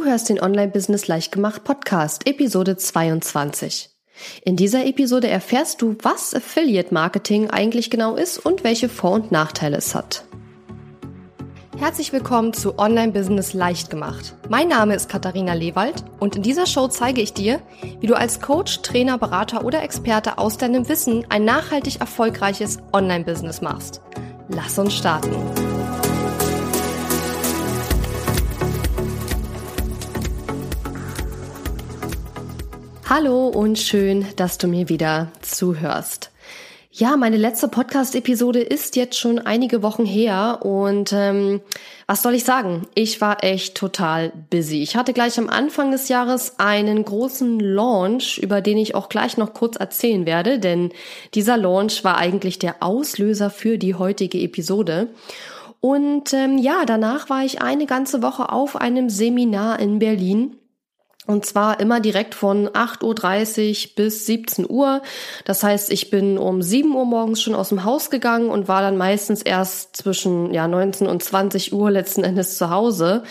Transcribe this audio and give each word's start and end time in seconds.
Du 0.00 0.06
hörst 0.06 0.30
den 0.30 0.40
Online-Business 0.40 1.08
Leichtgemacht 1.08 1.62
Podcast, 1.62 2.26
Episode 2.26 2.78
22. 2.78 3.90
In 4.46 4.56
dieser 4.56 4.86
Episode 4.86 5.28
erfährst 5.28 5.82
du, 5.82 5.94
was 6.00 6.34
Affiliate 6.34 6.94
Marketing 6.94 7.50
eigentlich 7.50 7.90
genau 7.90 8.16
ist 8.16 8.38
und 8.38 8.64
welche 8.64 8.88
Vor- 8.88 9.12
und 9.12 9.30
Nachteile 9.30 9.76
es 9.76 9.94
hat. 9.94 10.24
Herzlich 11.76 12.14
willkommen 12.14 12.54
zu 12.54 12.78
Online-Business 12.78 13.52
Leichtgemacht. 13.52 14.36
Mein 14.48 14.68
Name 14.68 14.94
ist 14.94 15.10
Katharina 15.10 15.52
Lewald 15.52 16.02
und 16.18 16.34
in 16.34 16.42
dieser 16.42 16.64
Show 16.64 16.88
zeige 16.88 17.20
ich 17.20 17.34
dir, 17.34 17.60
wie 18.00 18.06
du 18.06 18.14
als 18.14 18.40
Coach, 18.40 18.80
Trainer, 18.80 19.18
Berater 19.18 19.66
oder 19.66 19.82
Experte 19.82 20.38
aus 20.38 20.56
deinem 20.56 20.88
Wissen 20.88 21.26
ein 21.28 21.44
nachhaltig 21.44 22.00
erfolgreiches 22.00 22.78
Online-Business 22.94 23.60
machst. 23.60 24.00
Lass 24.48 24.78
uns 24.78 24.94
starten. 24.94 25.36
Hallo 33.12 33.48
und 33.48 33.76
schön, 33.76 34.24
dass 34.36 34.56
du 34.56 34.68
mir 34.68 34.88
wieder 34.88 35.32
zuhörst. 35.42 36.30
Ja, 36.92 37.16
meine 37.16 37.38
letzte 37.38 37.66
Podcast-Episode 37.66 38.60
ist 38.60 38.94
jetzt 38.94 39.18
schon 39.18 39.40
einige 39.40 39.82
Wochen 39.82 40.04
her 40.04 40.60
und 40.62 41.12
ähm, 41.12 41.60
was 42.06 42.22
soll 42.22 42.34
ich 42.34 42.44
sagen? 42.44 42.86
Ich 42.94 43.20
war 43.20 43.42
echt 43.42 43.76
total 43.76 44.30
busy. 44.50 44.80
Ich 44.80 44.94
hatte 44.94 45.12
gleich 45.12 45.40
am 45.40 45.48
Anfang 45.48 45.90
des 45.90 46.08
Jahres 46.08 46.60
einen 46.60 47.04
großen 47.04 47.58
Launch, 47.58 48.38
über 48.38 48.60
den 48.60 48.78
ich 48.78 48.94
auch 48.94 49.08
gleich 49.08 49.36
noch 49.36 49.54
kurz 49.54 49.74
erzählen 49.74 50.24
werde, 50.24 50.60
denn 50.60 50.92
dieser 51.34 51.56
Launch 51.56 52.04
war 52.04 52.16
eigentlich 52.16 52.60
der 52.60 52.76
Auslöser 52.80 53.50
für 53.50 53.76
die 53.76 53.96
heutige 53.96 54.38
Episode. 54.38 55.08
Und 55.80 56.32
ähm, 56.32 56.58
ja, 56.58 56.84
danach 56.86 57.28
war 57.28 57.44
ich 57.44 57.60
eine 57.60 57.86
ganze 57.86 58.22
Woche 58.22 58.52
auf 58.52 58.76
einem 58.76 59.10
Seminar 59.10 59.80
in 59.80 59.98
Berlin 59.98 60.59
und 61.26 61.44
zwar 61.44 61.80
immer 61.80 62.00
direkt 62.00 62.34
von 62.34 62.68
8.30 62.68 63.88
Uhr 63.88 63.90
bis 63.94 64.26
17 64.26 64.68
Uhr. 64.68 65.02
Das 65.44 65.62
heißt, 65.62 65.92
ich 65.92 66.10
bin 66.10 66.38
um 66.38 66.62
7 66.62 66.94
Uhr 66.94 67.04
morgens 67.04 67.42
schon 67.42 67.54
aus 67.54 67.68
dem 67.68 67.84
Haus 67.84 68.08
gegangen 68.08 68.48
und 68.48 68.68
war 68.68 68.80
dann 68.80 68.96
meistens 68.96 69.42
erst 69.42 69.96
zwischen 69.96 70.52
ja, 70.54 70.66
19 70.66 71.06
und 71.06 71.22
20 71.22 71.74
Uhr 71.74 71.90
letzten 71.90 72.24
Endes 72.24 72.56
zu 72.56 72.70
Hause. 72.70 73.22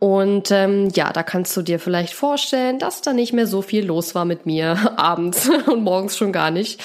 Und 0.00 0.50
ähm, 0.50 0.90
ja, 0.94 1.12
da 1.12 1.22
kannst 1.22 1.56
du 1.56 1.62
dir 1.62 1.78
vielleicht 1.78 2.12
vorstellen, 2.12 2.80
dass 2.80 3.02
da 3.02 3.12
nicht 3.12 3.32
mehr 3.32 3.46
so 3.46 3.62
viel 3.62 3.86
los 3.86 4.16
war 4.16 4.24
mit 4.24 4.44
mir 4.44 4.92
abends 4.98 5.48
und 5.66 5.82
morgens 5.82 6.16
schon 6.16 6.32
gar 6.32 6.50
nicht. 6.50 6.80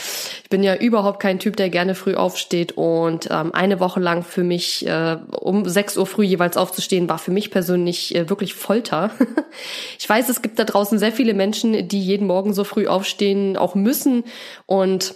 Ich 0.54 0.56
bin 0.56 0.62
ja 0.62 0.76
überhaupt 0.76 1.20
kein 1.20 1.40
Typ, 1.40 1.58
der 1.58 1.70
gerne 1.70 1.96
früh 1.96 2.14
aufsteht 2.14 2.74
und 2.74 3.28
ähm, 3.32 3.56
eine 3.56 3.80
Woche 3.80 4.00
lang 4.00 4.22
für 4.22 4.44
mich 4.44 4.86
äh, 4.86 5.18
um 5.32 5.68
6 5.68 5.98
Uhr 5.98 6.06
früh 6.06 6.26
jeweils 6.26 6.58
aufzustehen, 6.58 7.10
war 7.10 7.18
für 7.18 7.32
mich 7.32 7.50
persönlich 7.50 8.14
äh, 8.14 8.30
wirklich 8.30 8.54
Folter. 8.54 9.10
ich 10.00 10.08
weiß, 10.08 10.30
es 10.30 10.44
gibt 10.44 10.54
gibt 10.54 10.60
da 10.60 10.72
draußen 10.72 11.00
sehr 11.00 11.12
viele 11.12 11.34
Menschen, 11.34 11.88
die 11.88 12.00
jeden 12.00 12.28
Morgen 12.28 12.54
so 12.54 12.64
früh 12.64 12.86
aufstehen, 12.86 13.58
auch 13.58 13.74
müssen. 13.74 14.24
Und 14.68 15.16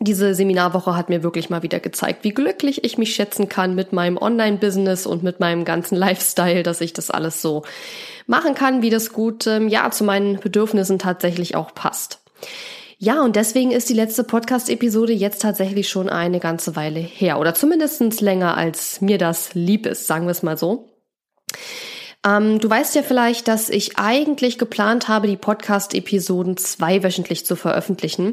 diese 0.00 0.34
Seminarwoche 0.34 0.96
hat 0.96 1.08
mir 1.08 1.22
wirklich 1.22 1.48
mal 1.48 1.62
wieder 1.62 1.78
gezeigt, 1.78 2.24
wie 2.24 2.34
glücklich 2.34 2.82
ich 2.82 2.98
mich 2.98 3.14
schätzen 3.14 3.48
kann 3.48 3.76
mit 3.76 3.92
meinem 3.92 4.16
Online-Business 4.16 5.06
und 5.06 5.22
mit 5.22 5.38
meinem 5.38 5.64
ganzen 5.64 5.94
Lifestyle, 5.96 6.64
dass 6.64 6.80
ich 6.80 6.92
das 6.92 7.12
alles 7.12 7.40
so 7.40 7.62
machen 8.26 8.56
kann, 8.56 8.82
wie 8.82 8.90
das 8.90 9.12
gut, 9.12 9.46
ähm, 9.46 9.68
ja, 9.68 9.88
zu 9.92 10.02
meinen 10.02 10.40
Bedürfnissen 10.40 10.98
tatsächlich 10.98 11.54
auch 11.54 11.72
passt. 11.72 12.18
Ja, 12.98 13.22
und 13.22 13.36
deswegen 13.36 13.72
ist 13.72 13.90
die 13.90 13.94
letzte 13.94 14.24
Podcast-Episode 14.24 15.12
jetzt 15.12 15.42
tatsächlich 15.42 15.88
schon 15.88 16.08
eine 16.08 16.40
ganze 16.40 16.76
Weile 16.76 17.00
her 17.00 17.38
oder 17.38 17.52
zumindestens 17.54 18.22
länger, 18.22 18.56
als 18.56 19.02
mir 19.02 19.18
das 19.18 19.52
lieb 19.52 19.84
ist, 19.84 20.06
sagen 20.06 20.24
wir 20.24 20.30
es 20.30 20.42
mal 20.42 20.56
so. 20.56 20.88
Ähm, 22.26 22.58
du 22.58 22.70
weißt 22.70 22.94
ja 22.94 23.02
vielleicht, 23.02 23.48
dass 23.48 23.68
ich 23.68 23.98
eigentlich 23.98 24.56
geplant 24.56 25.08
habe, 25.08 25.28
die 25.28 25.36
Podcast-Episoden 25.36 26.56
zweiwöchentlich 26.56 27.44
zu 27.44 27.54
veröffentlichen. 27.54 28.32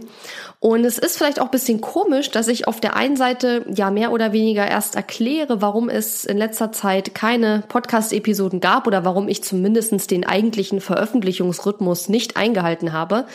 Und 0.61 0.85
es 0.85 0.97
ist 0.97 1.17
vielleicht 1.17 1.41
auch 1.41 1.49
bisschen 1.49 1.81
komisch, 1.81 2.31
dass 2.31 2.47
ich 2.47 2.65
auf 2.65 2.79
der 2.79 2.95
einen 2.95 3.17
Seite 3.17 3.65
ja 3.75 3.91
mehr 3.91 4.13
oder 4.13 4.31
weniger 4.31 4.65
erst 4.65 4.95
erkläre, 4.95 5.61
warum 5.61 5.89
es 5.89 6.23
in 6.23 6.37
letzter 6.37 6.71
Zeit 6.71 7.13
keine 7.13 7.63
Podcast-Episoden 7.67 8.61
gab 8.61 8.87
oder 8.87 9.03
warum 9.03 9.27
ich 9.27 9.43
zumindestens 9.43 10.07
den 10.07 10.25
eigentlichen 10.25 10.79
Veröffentlichungsrhythmus 10.79 12.07
nicht 12.07 12.37
eingehalten 12.37 12.93
habe. 12.93 13.25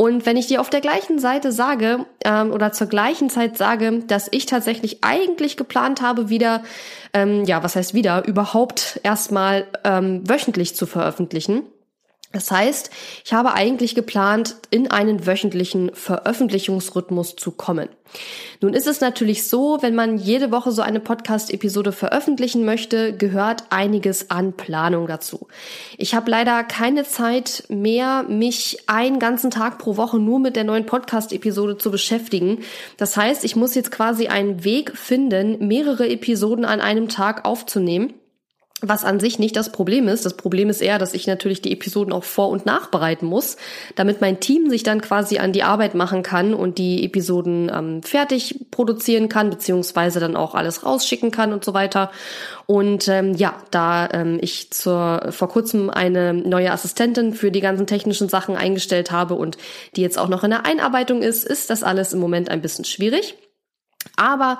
Und 0.00 0.26
wenn 0.26 0.36
ich 0.36 0.46
dir 0.46 0.60
auf 0.60 0.70
der 0.70 0.80
gleichen 0.80 1.18
Seite 1.18 1.50
sage 1.50 2.06
ähm, 2.24 2.52
oder 2.52 2.70
zur 2.70 2.86
gleichen 2.86 3.30
Zeit 3.30 3.58
sage, 3.58 4.04
dass 4.06 4.28
ich 4.30 4.46
tatsächlich 4.46 4.98
eigentlich 5.02 5.56
geplant 5.56 6.02
habe, 6.02 6.28
wieder, 6.28 6.62
ähm, 7.12 7.44
ja, 7.46 7.64
was 7.64 7.74
heißt 7.74 7.94
wieder, 7.94 8.24
überhaupt 8.24 9.00
erstmal 9.02 9.66
ähm, 9.82 10.22
wöchentlich 10.28 10.76
zu 10.76 10.86
veröffentlichen, 10.86 11.62
das 12.32 12.50
heißt, 12.50 12.90
ich 13.24 13.32
habe 13.32 13.54
eigentlich 13.54 13.94
geplant, 13.94 14.56
in 14.70 14.90
einen 14.90 15.26
wöchentlichen 15.26 15.94
Veröffentlichungsrhythmus 15.94 17.36
zu 17.36 17.52
kommen. 17.52 17.88
Nun 18.60 18.74
ist 18.74 18.86
es 18.86 19.00
natürlich 19.00 19.48
so, 19.48 19.78
wenn 19.80 19.94
man 19.94 20.18
jede 20.18 20.50
Woche 20.50 20.70
so 20.70 20.82
eine 20.82 21.00
Podcast-Episode 21.00 21.92
veröffentlichen 21.92 22.66
möchte, 22.66 23.16
gehört 23.16 23.64
einiges 23.70 24.30
an 24.30 24.52
Planung 24.52 25.06
dazu. 25.06 25.48
Ich 25.96 26.14
habe 26.14 26.30
leider 26.30 26.64
keine 26.64 27.04
Zeit 27.04 27.64
mehr, 27.68 28.24
mich 28.24 28.78
einen 28.86 29.18
ganzen 29.18 29.50
Tag 29.50 29.78
pro 29.78 29.96
Woche 29.96 30.18
nur 30.18 30.38
mit 30.38 30.54
der 30.54 30.64
neuen 30.64 30.84
Podcast-Episode 30.84 31.78
zu 31.78 31.90
beschäftigen. 31.90 32.58
Das 32.98 33.16
heißt, 33.16 33.42
ich 33.42 33.56
muss 33.56 33.74
jetzt 33.74 33.90
quasi 33.90 34.28
einen 34.28 34.64
Weg 34.64 34.96
finden, 34.96 35.66
mehrere 35.66 36.08
Episoden 36.08 36.66
an 36.66 36.82
einem 36.82 37.08
Tag 37.08 37.46
aufzunehmen. 37.46 38.12
Was 38.80 39.04
an 39.04 39.18
sich 39.18 39.40
nicht 39.40 39.56
das 39.56 39.72
Problem 39.72 40.06
ist. 40.06 40.24
Das 40.24 40.34
Problem 40.34 40.70
ist 40.70 40.80
eher, 40.80 40.98
dass 40.98 41.12
ich 41.12 41.26
natürlich 41.26 41.62
die 41.62 41.72
Episoden 41.72 42.12
auch 42.12 42.22
vor- 42.22 42.50
und 42.50 42.64
nachbereiten 42.64 43.26
muss, 43.26 43.56
damit 43.96 44.20
mein 44.20 44.38
Team 44.38 44.70
sich 44.70 44.84
dann 44.84 45.00
quasi 45.00 45.38
an 45.38 45.52
die 45.52 45.64
Arbeit 45.64 45.96
machen 45.96 46.22
kann 46.22 46.54
und 46.54 46.78
die 46.78 47.04
Episoden 47.04 47.72
ähm, 47.74 48.02
fertig 48.04 48.66
produzieren 48.70 49.28
kann, 49.28 49.50
beziehungsweise 49.50 50.20
dann 50.20 50.36
auch 50.36 50.54
alles 50.54 50.86
rausschicken 50.86 51.32
kann 51.32 51.52
und 51.52 51.64
so 51.64 51.74
weiter. 51.74 52.12
Und 52.66 53.08
ähm, 53.08 53.34
ja, 53.34 53.54
da 53.72 54.08
ähm, 54.12 54.38
ich 54.40 54.70
zur, 54.70 55.26
vor 55.30 55.48
kurzem 55.48 55.90
eine 55.90 56.32
neue 56.32 56.70
Assistentin 56.70 57.34
für 57.34 57.50
die 57.50 57.60
ganzen 57.60 57.88
technischen 57.88 58.28
Sachen 58.28 58.54
eingestellt 58.54 59.10
habe 59.10 59.34
und 59.34 59.58
die 59.96 60.02
jetzt 60.02 60.18
auch 60.18 60.28
noch 60.28 60.44
in 60.44 60.50
der 60.50 60.66
Einarbeitung 60.66 61.22
ist, 61.22 61.44
ist 61.44 61.70
das 61.70 61.82
alles 61.82 62.12
im 62.12 62.20
Moment 62.20 62.48
ein 62.48 62.62
bisschen 62.62 62.84
schwierig. 62.84 63.34
Aber 64.16 64.58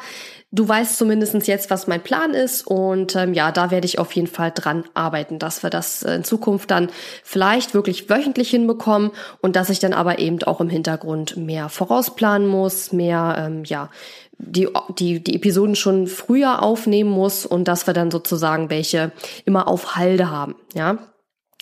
Du 0.50 0.66
weißt 0.66 0.96
zumindest 0.96 1.46
jetzt, 1.46 1.68
was 1.68 1.88
mein 1.88 2.02
Plan 2.02 2.32
ist 2.32 2.66
und 2.66 3.14
ähm, 3.16 3.34
ja, 3.34 3.52
da 3.52 3.70
werde 3.70 3.84
ich 3.84 3.98
auf 3.98 4.12
jeden 4.12 4.28
Fall 4.28 4.50
dran 4.54 4.84
arbeiten, 4.94 5.38
dass 5.38 5.62
wir 5.62 5.68
das 5.68 6.02
in 6.02 6.24
Zukunft 6.24 6.70
dann 6.70 6.88
vielleicht 7.22 7.74
wirklich 7.74 8.08
wöchentlich 8.08 8.48
hinbekommen 8.48 9.10
und 9.42 9.56
dass 9.56 9.68
ich 9.68 9.78
dann 9.78 9.92
aber 9.92 10.18
eben 10.20 10.42
auch 10.44 10.62
im 10.62 10.70
Hintergrund 10.70 11.36
mehr 11.36 11.68
vorausplanen 11.68 12.48
muss, 12.48 12.92
mehr 12.92 13.34
ähm, 13.38 13.64
ja 13.64 13.90
die, 14.38 14.68
die, 14.98 15.22
die 15.22 15.34
Episoden 15.36 15.76
schon 15.76 16.06
früher 16.06 16.62
aufnehmen 16.62 17.10
muss 17.10 17.44
und 17.44 17.68
dass 17.68 17.86
wir 17.86 17.92
dann 17.92 18.10
sozusagen 18.10 18.70
welche 18.70 19.12
immer 19.44 19.68
auf 19.68 19.96
Halde 19.96 20.30
haben, 20.30 20.54
ja. 20.74 20.98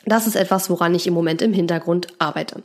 Das 0.09 0.29
ist 0.29 0.37
etwas, 0.37 0.71
woran 0.71 0.95
ich 0.95 1.09
im 1.09 1.15
Moment 1.15 1.43
im 1.43 1.53
Hintergrund 1.53 2.07
arbeite. 2.21 2.63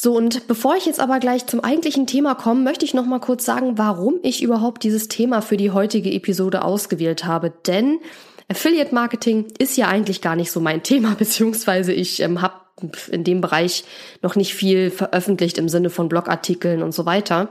So, 0.00 0.16
und 0.16 0.46
bevor 0.46 0.76
ich 0.76 0.86
jetzt 0.86 1.00
aber 1.00 1.18
gleich 1.18 1.46
zum 1.46 1.58
eigentlichen 1.58 2.06
Thema 2.06 2.36
komme, 2.36 2.60
möchte 2.60 2.84
ich 2.84 2.94
noch 2.94 3.04
mal 3.04 3.18
kurz 3.18 3.44
sagen, 3.44 3.78
warum 3.78 4.20
ich 4.22 4.44
überhaupt 4.44 4.84
dieses 4.84 5.08
Thema 5.08 5.42
für 5.42 5.56
die 5.56 5.72
heutige 5.72 6.12
Episode 6.12 6.62
ausgewählt 6.62 7.24
habe. 7.24 7.52
Denn 7.66 7.98
Affiliate 8.46 8.94
Marketing 8.94 9.46
ist 9.58 9.76
ja 9.76 9.88
eigentlich 9.88 10.20
gar 10.20 10.36
nicht 10.36 10.52
so 10.52 10.60
mein 10.60 10.82
Thema, 10.84 11.16
beziehungsweise 11.18 11.92
ich 11.92 12.20
ähm, 12.20 12.40
habe 12.42 12.60
in 13.10 13.24
dem 13.24 13.40
Bereich 13.40 13.82
noch 14.22 14.36
nicht 14.36 14.54
viel 14.54 14.92
veröffentlicht 14.92 15.58
im 15.58 15.68
Sinne 15.68 15.90
von 15.90 16.08
Blogartikeln 16.08 16.84
und 16.84 16.92
so 16.92 17.04
weiter. 17.04 17.48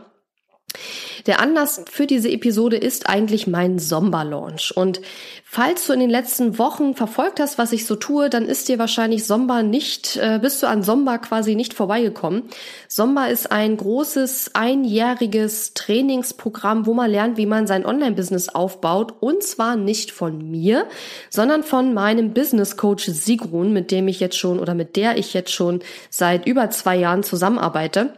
Der 1.25 1.41
Anlass 1.41 1.83
für 1.89 2.07
diese 2.07 2.29
Episode 2.29 2.78
ist 2.78 3.09
eigentlich 3.09 3.47
mein 3.47 3.79
Somba-Launch. 3.79 4.75
Und 4.75 5.01
falls 5.44 5.88
du 5.88 5.94
in 5.94 6.00
den 6.00 6.09
letzten 6.09 6.57
Wochen 6.57 6.94
verfolgt 6.94 7.39
hast, 7.39 7.57
was 7.57 7.73
ich 7.73 7.85
so 7.85 7.95
tue, 7.95 8.29
dann 8.29 8.45
ist 8.45 8.69
dir 8.69 8.79
wahrscheinlich 8.79 9.25
Somba 9.25 9.64
nicht, 9.64 10.17
äh, 10.17 10.40
bist 10.41 10.61
du 10.61 10.67
an 10.67 10.84
Somba 10.84 11.17
quasi 11.17 11.55
nicht 11.55 11.73
vorbeigekommen. 11.73 12.43
Somba 12.87 13.25
ist 13.28 13.52
ein 13.52 13.75
großes 13.75 14.52
einjähriges 14.53 15.73
Trainingsprogramm, 15.73 16.85
wo 16.85 16.93
man 16.93 17.11
lernt, 17.11 17.37
wie 17.37 17.46
man 17.46 17.67
sein 17.67 17.85
Online-Business 17.85 18.49
aufbaut. 18.49 19.16
Und 19.20 19.43
zwar 19.43 19.75
nicht 19.75 20.11
von 20.11 20.49
mir, 20.49 20.85
sondern 21.29 21.63
von 21.63 21.93
meinem 21.93 22.34
Business 22.34 22.78
Coach 22.78 23.05
Sigrun, 23.05 23.73
mit 23.73 23.91
dem 23.91 24.08
ich 24.08 24.20
jetzt 24.20 24.37
schon 24.37 24.59
oder 24.59 24.75
mit 24.75 24.96
der 24.96 25.17
ich 25.17 25.34
jetzt 25.34 25.52
schon 25.52 25.81
seit 26.09 26.46
über 26.46 26.70
zwei 26.70 26.96
Jahren 26.96 27.23
zusammenarbeite. 27.23 28.13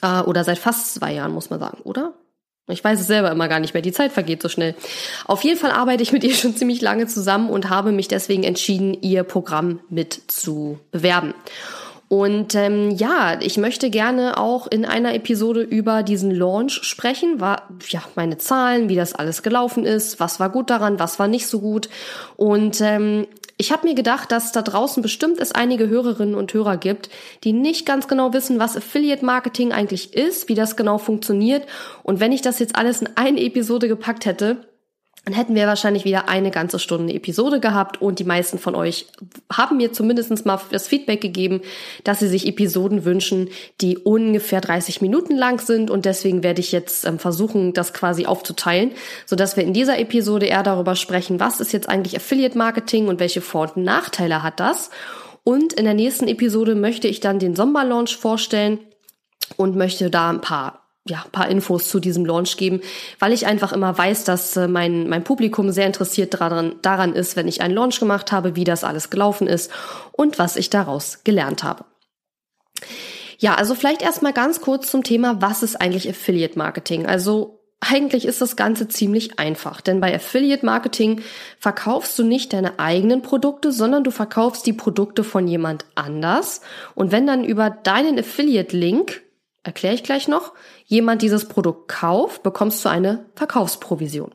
Äh, 0.00 0.20
oder 0.22 0.44
seit 0.44 0.58
fast 0.58 0.94
zwei 0.94 1.12
Jahren, 1.12 1.32
muss 1.32 1.50
man 1.50 1.60
sagen, 1.60 1.78
oder? 1.82 2.14
Ich 2.68 2.82
weiß 2.82 3.00
es 3.00 3.08
selber 3.08 3.30
immer 3.30 3.48
gar 3.48 3.60
nicht 3.60 3.74
mehr. 3.74 3.82
Die 3.82 3.92
Zeit 3.92 4.12
vergeht 4.12 4.40
so 4.40 4.48
schnell. 4.48 4.74
Auf 5.26 5.42
jeden 5.42 5.58
Fall 5.58 5.72
arbeite 5.72 6.02
ich 6.02 6.12
mit 6.12 6.24
ihr 6.24 6.34
schon 6.34 6.56
ziemlich 6.56 6.80
lange 6.80 7.06
zusammen 7.06 7.50
und 7.50 7.68
habe 7.68 7.92
mich 7.92 8.08
deswegen 8.08 8.44
entschieden, 8.44 8.96
ihr 9.02 9.24
Programm 9.24 9.80
mit 9.88 10.20
zu 10.28 10.78
bewerben. 10.90 11.34
Und 12.08 12.54
ähm, 12.54 12.90
ja, 12.90 13.40
ich 13.40 13.56
möchte 13.56 13.88
gerne 13.88 14.36
auch 14.36 14.66
in 14.66 14.84
einer 14.84 15.14
Episode 15.14 15.62
über 15.62 16.02
diesen 16.02 16.30
Launch 16.30 16.84
sprechen, 16.84 17.40
war 17.40 17.68
ja 17.88 18.02
meine 18.16 18.36
Zahlen, 18.36 18.90
wie 18.90 18.96
das 18.96 19.14
alles 19.14 19.42
gelaufen 19.42 19.86
ist, 19.86 20.20
was 20.20 20.38
war 20.38 20.50
gut 20.50 20.68
daran, 20.68 20.98
was 20.98 21.18
war 21.18 21.26
nicht 21.26 21.46
so 21.46 21.60
gut. 21.60 21.88
Und 22.36 22.82
ähm, 22.82 23.26
ich 23.56 23.72
habe 23.72 23.86
mir 23.86 23.94
gedacht, 23.94 24.32
dass 24.32 24.52
da 24.52 24.62
draußen 24.62 25.02
bestimmt 25.02 25.38
es 25.40 25.52
einige 25.52 25.88
Hörerinnen 25.88 26.34
und 26.34 26.52
Hörer 26.52 26.76
gibt, 26.76 27.10
die 27.44 27.52
nicht 27.52 27.86
ganz 27.86 28.08
genau 28.08 28.32
wissen, 28.32 28.58
was 28.58 28.76
Affiliate 28.76 29.24
Marketing 29.24 29.72
eigentlich 29.72 30.14
ist, 30.14 30.48
wie 30.48 30.54
das 30.54 30.76
genau 30.76 30.98
funktioniert. 30.98 31.66
Und 32.02 32.20
wenn 32.20 32.32
ich 32.32 32.42
das 32.42 32.58
jetzt 32.58 32.76
alles 32.76 33.02
in 33.02 33.10
eine 33.16 33.40
Episode 33.40 33.88
gepackt 33.88 34.26
hätte, 34.26 34.71
dann 35.24 35.34
hätten 35.34 35.54
wir 35.54 35.68
wahrscheinlich 35.68 36.04
wieder 36.04 36.28
eine 36.28 36.50
ganze 36.50 36.80
Stunde 36.80 37.14
Episode 37.14 37.60
gehabt 37.60 38.02
und 38.02 38.18
die 38.18 38.24
meisten 38.24 38.58
von 38.58 38.74
euch 38.74 39.06
haben 39.52 39.76
mir 39.76 39.92
zumindest 39.92 40.44
mal 40.46 40.60
das 40.72 40.88
Feedback 40.88 41.20
gegeben, 41.20 41.60
dass 42.02 42.18
sie 42.18 42.26
sich 42.26 42.46
Episoden 42.48 43.04
wünschen, 43.04 43.48
die 43.80 43.98
ungefähr 43.98 44.60
30 44.60 45.00
Minuten 45.00 45.36
lang 45.36 45.60
sind 45.60 45.90
und 45.90 46.06
deswegen 46.06 46.42
werde 46.42 46.60
ich 46.60 46.72
jetzt 46.72 47.04
ähm, 47.04 47.20
versuchen, 47.20 47.72
das 47.72 47.92
quasi 47.92 48.26
aufzuteilen, 48.26 48.92
so 49.24 49.36
dass 49.36 49.56
wir 49.56 49.62
in 49.62 49.72
dieser 49.72 50.00
Episode 50.00 50.46
eher 50.46 50.64
darüber 50.64 50.96
sprechen, 50.96 51.38
was 51.38 51.60
ist 51.60 51.72
jetzt 51.72 51.88
eigentlich 51.88 52.16
Affiliate 52.16 52.58
Marketing 52.58 53.06
und 53.06 53.20
welche 53.20 53.42
Vor- 53.42 53.72
und 53.76 53.84
Nachteile 53.84 54.42
hat 54.42 54.58
das. 54.58 54.90
Und 55.44 55.72
in 55.72 55.84
der 55.84 55.94
nächsten 55.94 56.26
Episode 56.26 56.74
möchte 56.74 57.06
ich 57.06 57.20
dann 57.20 57.38
den 57.38 57.54
Sommerlaunch 57.54 58.16
vorstellen 58.16 58.80
und 59.56 59.76
möchte 59.76 60.10
da 60.10 60.30
ein 60.30 60.40
paar 60.40 60.81
ja, 61.08 61.24
paar 61.32 61.48
Infos 61.48 61.88
zu 61.88 61.98
diesem 61.98 62.24
Launch 62.24 62.56
geben, 62.56 62.80
weil 63.18 63.32
ich 63.32 63.46
einfach 63.46 63.72
immer 63.72 63.96
weiß, 63.96 64.24
dass 64.24 64.56
äh, 64.56 64.68
mein, 64.68 65.08
mein 65.08 65.24
Publikum 65.24 65.72
sehr 65.72 65.86
interessiert 65.86 66.34
daran, 66.34 66.76
daran 66.82 67.14
ist, 67.14 67.34
wenn 67.34 67.48
ich 67.48 67.60
einen 67.60 67.74
Launch 67.74 67.98
gemacht 67.98 68.30
habe, 68.30 68.54
wie 68.54 68.64
das 68.64 68.84
alles 68.84 69.10
gelaufen 69.10 69.48
ist 69.48 69.70
und 70.12 70.38
was 70.38 70.56
ich 70.56 70.70
daraus 70.70 71.24
gelernt 71.24 71.64
habe. 71.64 71.84
Ja, 73.38 73.56
also 73.56 73.74
vielleicht 73.74 74.02
erstmal 74.02 74.32
ganz 74.32 74.60
kurz 74.60 74.88
zum 74.88 75.02
Thema, 75.02 75.42
was 75.42 75.64
ist 75.64 75.80
eigentlich 75.80 76.08
Affiliate 76.08 76.56
Marketing? 76.56 77.06
Also 77.06 77.58
eigentlich 77.80 78.24
ist 78.24 78.40
das 78.40 78.54
Ganze 78.54 78.86
ziemlich 78.86 79.40
einfach, 79.40 79.80
denn 79.80 80.00
bei 80.00 80.14
Affiliate 80.14 80.64
Marketing 80.64 81.20
verkaufst 81.58 82.16
du 82.16 82.22
nicht 82.22 82.52
deine 82.52 82.78
eigenen 82.78 83.22
Produkte, 83.22 83.72
sondern 83.72 84.04
du 84.04 84.12
verkaufst 84.12 84.64
die 84.66 84.72
Produkte 84.72 85.24
von 85.24 85.48
jemand 85.48 85.84
anders. 85.96 86.60
Und 86.94 87.10
wenn 87.10 87.26
dann 87.26 87.42
über 87.42 87.70
deinen 87.70 88.20
Affiliate-Link 88.20 89.22
erkläre 89.62 89.94
ich 89.94 90.02
gleich 90.02 90.28
noch, 90.28 90.52
jemand 90.84 91.22
dieses 91.22 91.46
Produkt 91.46 91.88
kauft, 91.88 92.42
bekommst 92.42 92.84
du 92.84 92.88
eine 92.88 93.26
Verkaufsprovision. 93.34 94.34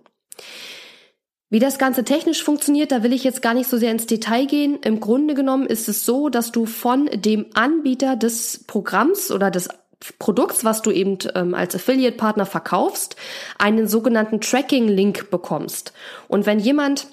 Wie 1.50 1.60
das 1.60 1.78
Ganze 1.78 2.04
technisch 2.04 2.44
funktioniert, 2.44 2.92
da 2.92 3.04
will 3.04 3.14
ich 3.14 3.24
jetzt 3.24 3.42
gar 3.42 3.54
nicht 3.54 3.70
so 3.70 3.78
sehr 3.78 3.92
ins 3.92 4.06
Detail 4.06 4.46
gehen. 4.46 4.80
Im 4.84 5.00
Grunde 5.00 5.34
genommen 5.34 5.66
ist 5.66 5.88
es 5.88 6.06
so, 6.06 6.28
dass 6.28 6.52
du 6.52 6.66
von 6.66 7.06
dem 7.14 7.46
Anbieter 7.54 8.18
des 8.18 8.66
Programms 8.68 9.32
oder 9.32 9.50
des 9.50 9.70
Produkts, 10.20 10.66
was 10.66 10.82
du 10.82 10.92
eben 10.92 11.18
ähm, 11.36 11.54
als 11.54 11.74
Affiliate-Partner 11.74 12.46
verkaufst, 12.46 13.16
einen 13.58 13.88
sogenannten 13.88 14.42
Tracking-Link 14.42 15.32
bekommst. 15.32 15.94
Und 16.28 16.46
wenn 16.46 16.60
jemand 16.60 17.08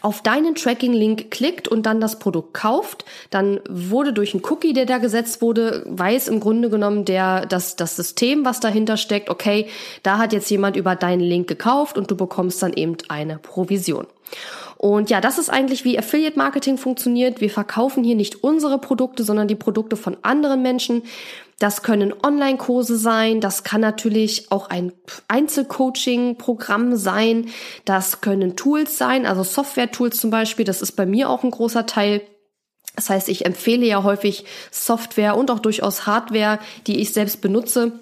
auf 0.00 0.22
deinen 0.22 0.54
Tracking-Link 0.54 1.30
klickt 1.30 1.68
und 1.68 1.86
dann 1.86 2.00
das 2.00 2.18
Produkt 2.18 2.54
kauft, 2.54 3.04
dann 3.30 3.60
wurde 3.68 4.12
durch 4.12 4.34
einen 4.34 4.44
Cookie, 4.44 4.72
der 4.72 4.86
da 4.86 4.98
gesetzt 4.98 5.40
wurde, 5.40 5.84
weiß 5.86 6.28
im 6.28 6.40
Grunde 6.40 6.70
genommen 6.70 7.04
der, 7.04 7.46
dass 7.46 7.76
das 7.76 7.96
System, 7.96 8.44
was 8.44 8.60
dahinter 8.60 8.96
steckt, 8.96 9.30
okay, 9.30 9.68
da 10.02 10.18
hat 10.18 10.32
jetzt 10.32 10.50
jemand 10.50 10.76
über 10.76 10.96
deinen 10.96 11.20
Link 11.20 11.48
gekauft 11.48 11.96
und 11.96 12.10
du 12.10 12.16
bekommst 12.16 12.62
dann 12.62 12.72
eben 12.72 12.96
eine 13.08 13.38
Provision. 13.38 14.06
Und 14.84 15.08
ja, 15.08 15.22
das 15.22 15.38
ist 15.38 15.48
eigentlich 15.48 15.86
wie 15.86 15.98
Affiliate 15.98 16.36
Marketing 16.36 16.76
funktioniert. 16.76 17.40
Wir 17.40 17.48
verkaufen 17.48 18.04
hier 18.04 18.16
nicht 18.16 18.44
unsere 18.44 18.78
Produkte, 18.78 19.24
sondern 19.24 19.48
die 19.48 19.54
Produkte 19.54 19.96
von 19.96 20.18
anderen 20.20 20.60
Menschen. 20.60 21.04
Das 21.58 21.82
können 21.82 22.12
Online-Kurse 22.22 22.98
sein, 22.98 23.40
das 23.40 23.64
kann 23.64 23.80
natürlich 23.80 24.52
auch 24.52 24.68
ein 24.68 24.92
Einzelcoaching-Programm 25.26 26.96
sein, 26.96 27.46
das 27.86 28.20
können 28.20 28.56
Tools 28.56 28.98
sein, 28.98 29.24
also 29.24 29.42
Software-Tools 29.42 30.20
zum 30.20 30.28
Beispiel, 30.28 30.66
das 30.66 30.82
ist 30.82 30.92
bei 30.92 31.06
mir 31.06 31.30
auch 31.30 31.44
ein 31.44 31.50
großer 31.50 31.86
Teil. 31.86 32.20
Das 32.94 33.08
heißt, 33.08 33.30
ich 33.30 33.46
empfehle 33.46 33.86
ja 33.86 34.02
häufig 34.02 34.44
Software 34.70 35.38
und 35.38 35.50
auch 35.50 35.60
durchaus 35.60 36.04
Hardware, 36.04 36.58
die 36.86 37.00
ich 37.00 37.14
selbst 37.14 37.40
benutze 37.40 37.92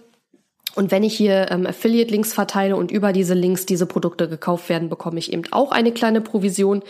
und 0.75 0.91
wenn 0.91 1.03
ich 1.03 1.15
hier 1.15 1.51
ähm, 1.51 1.67
Affiliate-Links 1.67 2.33
verteile 2.33 2.77
und 2.77 2.91
über 2.91 3.13
diese 3.13 3.35
Links 3.35 3.67
diese 3.67 3.87
Produkte 3.87 4.29
gekauft 4.29 4.69
werden, 4.69 4.89
bekomme 4.89 5.19
ich 5.19 5.33
eben 5.33 5.43
auch 5.51 5.71
eine 5.71 5.93
kleine 5.93 6.21
Provision. 6.21 6.83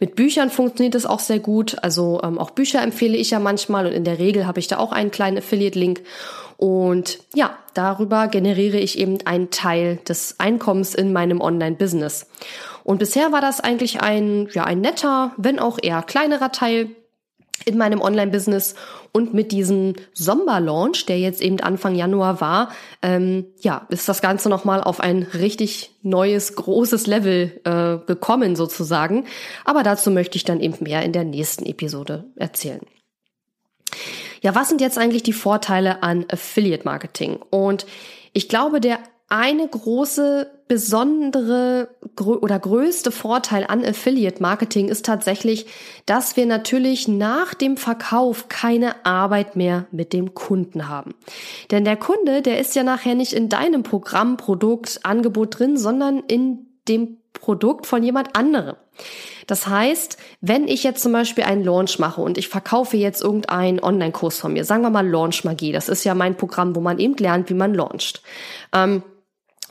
Mit 0.00 0.16
Büchern 0.16 0.50
funktioniert 0.50 0.94
es 0.94 1.04
auch 1.04 1.20
sehr 1.20 1.38
gut. 1.38 1.76
Also 1.82 2.20
ähm, 2.22 2.38
auch 2.38 2.50
Bücher 2.50 2.82
empfehle 2.82 3.16
ich 3.16 3.30
ja 3.30 3.38
manchmal 3.38 3.86
und 3.86 3.92
in 3.92 4.04
der 4.04 4.18
Regel 4.18 4.46
habe 4.46 4.58
ich 4.58 4.68
da 4.68 4.78
auch 4.78 4.92
einen 4.92 5.10
kleinen 5.10 5.38
Affiliate-Link. 5.38 6.02
Und 6.56 7.18
ja, 7.34 7.58
darüber 7.74 8.28
generiere 8.28 8.78
ich 8.78 8.98
eben 8.98 9.18
einen 9.26 9.50
Teil 9.50 9.98
des 10.08 10.36
Einkommens 10.38 10.94
in 10.94 11.12
meinem 11.12 11.42
Online-Business. 11.42 12.26
Und 12.84 12.98
bisher 12.98 13.32
war 13.32 13.42
das 13.42 13.60
eigentlich 13.60 14.00
ein, 14.00 14.48
ja, 14.52 14.64
ein 14.64 14.80
netter, 14.80 15.32
wenn 15.36 15.58
auch 15.58 15.78
eher 15.82 16.02
kleinerer 16.02 16.52
Teil 16.52 16.90
in 17.64 17.78
meinem 17.78 18.00
Online-Business 18.00 18.74
und 19.12 19.34
mit 19.34 19.52
diesem 19.52 19.94
Sommerlaunch, 20.12 21.06
der 21.06 21.18
jetzt 21.18 21.40
eben 21.40 21.60
Anfang 21.60 21.94
Januar 21.94 22.40
war, 22.40 22.70
ähm, 23.02 23.46
ja, 23.60 23.86
ist 23.88 24.08
das 24.08 24.20
Ganze 24.20 24.48
nochmal 24.48 24.82
auf 24.82 25.00
ein 25.00 25.22
richtig 25.22 25.90
neues, 26.02 26.54
großes 26.54 27.06
Level 27.06 27.60
äh, 27.64 28.06
gekommen 28.06 28.56
sozusagen. 28.56 29.24
Aber 29.64 29.82
dazu 29.82 30.10
möchte 30.10 30.36
ich 30.36 30.44
dann 30.44 30.60
eben 30.60 30.76
mehr 30.80 31.02
in 31.02 31.12
der 31.12 31.24
nächsten 31.24 31.66
Episode 31.66 32.24
erzählen. 32.36 32.82
Ja, 34.42 34.54
was 34.54 34.68
sind 34.68 34.80
jetzt 34.80 34.98
eigentlich 34.98 35.22
die 35.22 35.32
Vorteile 35.32 36.02
an 36.02 36.26
Affiliate 36.30 36.84
Marketing? 36.84 37.38
Und 37.50 37.86
ich 38.32 38.48
glaube, 38.48 38.80
der 38.80 38.98
eine 39.28 39.66
große, 39.66 40.50
besondere 40.68 41.88
oder 42.18 42.58
größte 42.58 43.10
Vorteil 43.12 43.64
an 43.66 43.84
Affiliate 43.84 44.42
Marketing 44.42 44.88
ist 44.88 45.04
tatsächlich, 45.04 45.66
dass 46.06 46.36
wir 46.36 46.46
natürlich 46.46 47.08
nach 47.08 47.54
dem 47.54 47.76
Verkauf 47.76 48.48
keine 48.48 49.04
Arbeit 49.04 49.54
mehr 49.54 49.86
mit 49.92 50.12
dem 50.12 50.34
Kunden 50.34 50.88
haben. 50.88 51.14
Denn 51.70 51.84
der 51.84 51.96
Kunde, 51.96 52.42
der 52.42 52.60
ist 52.60 52.74
ja 52.74 52.82
nachher 52.82 53.14
nicht 53.14 53.32
in 53.32 53.48
deinem 53.48 53.82
Programm, 53.82 54.36
Produkt, 54.36 55.00
Angebot 55.04 55.58
drin, 55.58 55.76
sondern 55.76 56.20
in 56.26 56.66
dem 56.88 57.18
Produkt 57.32 57.86
von 57.86 58.02
jemand 58.02 58.34
anderem. 58.34 58.76
Das 59.46 59.68
heißt, 59.68 60.16
wenn 60.40 60.66
ich 60.66 60.82
jetzt 60.82 61.02
zum 61.02 61.12
Beispiel 61.12 61.44
einen 61.44 61.62
Launch 61.62 61.98
mache 61.98 62.20
und 62.20 62.38
ich 62.38 62.48
verkaufe 62.48 62.96
jetzt 62.96 63.22
irgendeinen 63.22 63.80
Online-Kurs 63.80 64.38
von 64.38 64.52
mir, 64.52 64.64
sagen 64.64 64.82
wir 64.82 64.90
mal 64.90 65.06
Launch 65.06 65.44
Magie, 65.44 65.70
das 65.72 65.88
ist 65.88 66.04
ja 66.04 66.14
mein 66.14 66.36
Programm, 66.36 66.74
wo 66.74 66.80
man 66.80 66.98
eben 66.98 67.14
lernt, 67.16 67.50
wie 67.50 67.54
man 67.54 67.74
launcht. 67.74 68.22
Ähm, 68.72 69.02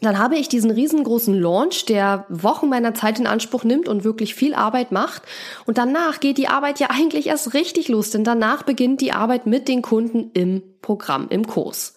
dann 0.05 0.19
habe 0.19 0.35
ich 0.35 0.47
diesen 0.47 0.71
riesengroßen 0.71 1.33
Launch, 1.33 1.85
der 1.85 2.25
Wochen 2.29 2.69
meiner 2.69 2.93
Zeit 2.93 3.19
in 3.19 3.27
Anspruch 3.27 3.63
nimmt 3.63 3.87
und 3.87 4.03
wirklich 4.03 4.35
viel 4.35 4.53
Arbeit 4.53 4.91
macht. 4.91 5.23
Und 5.65 5.77
danach 5.77 6.19
geht 6.19 6.37
die 6.37 6.47
Arbeit 6.47 6.79
ja 6.79 6.87
eigentlich 6.89 7.27
erst 7.27 7.53
richtig 7.53 7.87
los, 7.87 8.11
denn 8.11 8.23
danach 8.23 8.63
beginnt 8.63 9.01
die 9.01 9.11
Arbeit 9.11 9.47
mit 9.47 9.67
den 9.67 9.81
Kunden 9.81 10.31
im 10.33 10.61
Programm, 10.81 11.27
im 11.29 11.47
Kurs. 11.47 11.95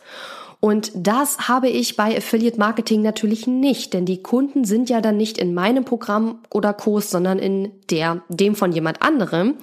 Und 0.60 0.90
das 0.94 1.48
habe 1.48 1.68
ich 1.68 1.94
bei 1.94 2.16
Affiliate 2.16 2.58
Marketing 2.58 3.02
natürlich 3.02 3.46
nicht, 3.46 3.94
denn 3.94 4.06
die 4.06 4.22
Kunden 4.22 4.64
sind 4.64 4.90
ja 4.90 5.00
dann 5.00 5.16
nicht 5.16 5.38
in 5.38 5.54
meinem 5.54 5.84
Programm 5.84 6.40
oder 6.52 6.72
Kurs, 6.72 7.10
sondern 7.10 7.38
in 7.38 7.70
der, 7.90 8.22
dem 8.28 8.56
von 8.56 8.72
jemand 8.72 9.02
anderem. 9.02 9.54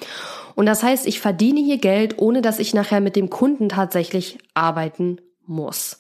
Und 0.56 0.68
das 0.68 0.84
heißt, 0.84 1.06
ich 1.06 1.20
verdiene 1.20 1.60
hier 1.60 1.80
Geld, 1.80 2.18
ohne 2.18 2.42
dass 2.42 2.60
ich 2.60 2.74
nachher 2.74 3.02
mit 3.02 3.18
dem 3.18 3.30
Kunden 3.30 3.68
tatsächlich 3.68 4.38
arbeiten 4.54 5.18
muss. 5.48 5.98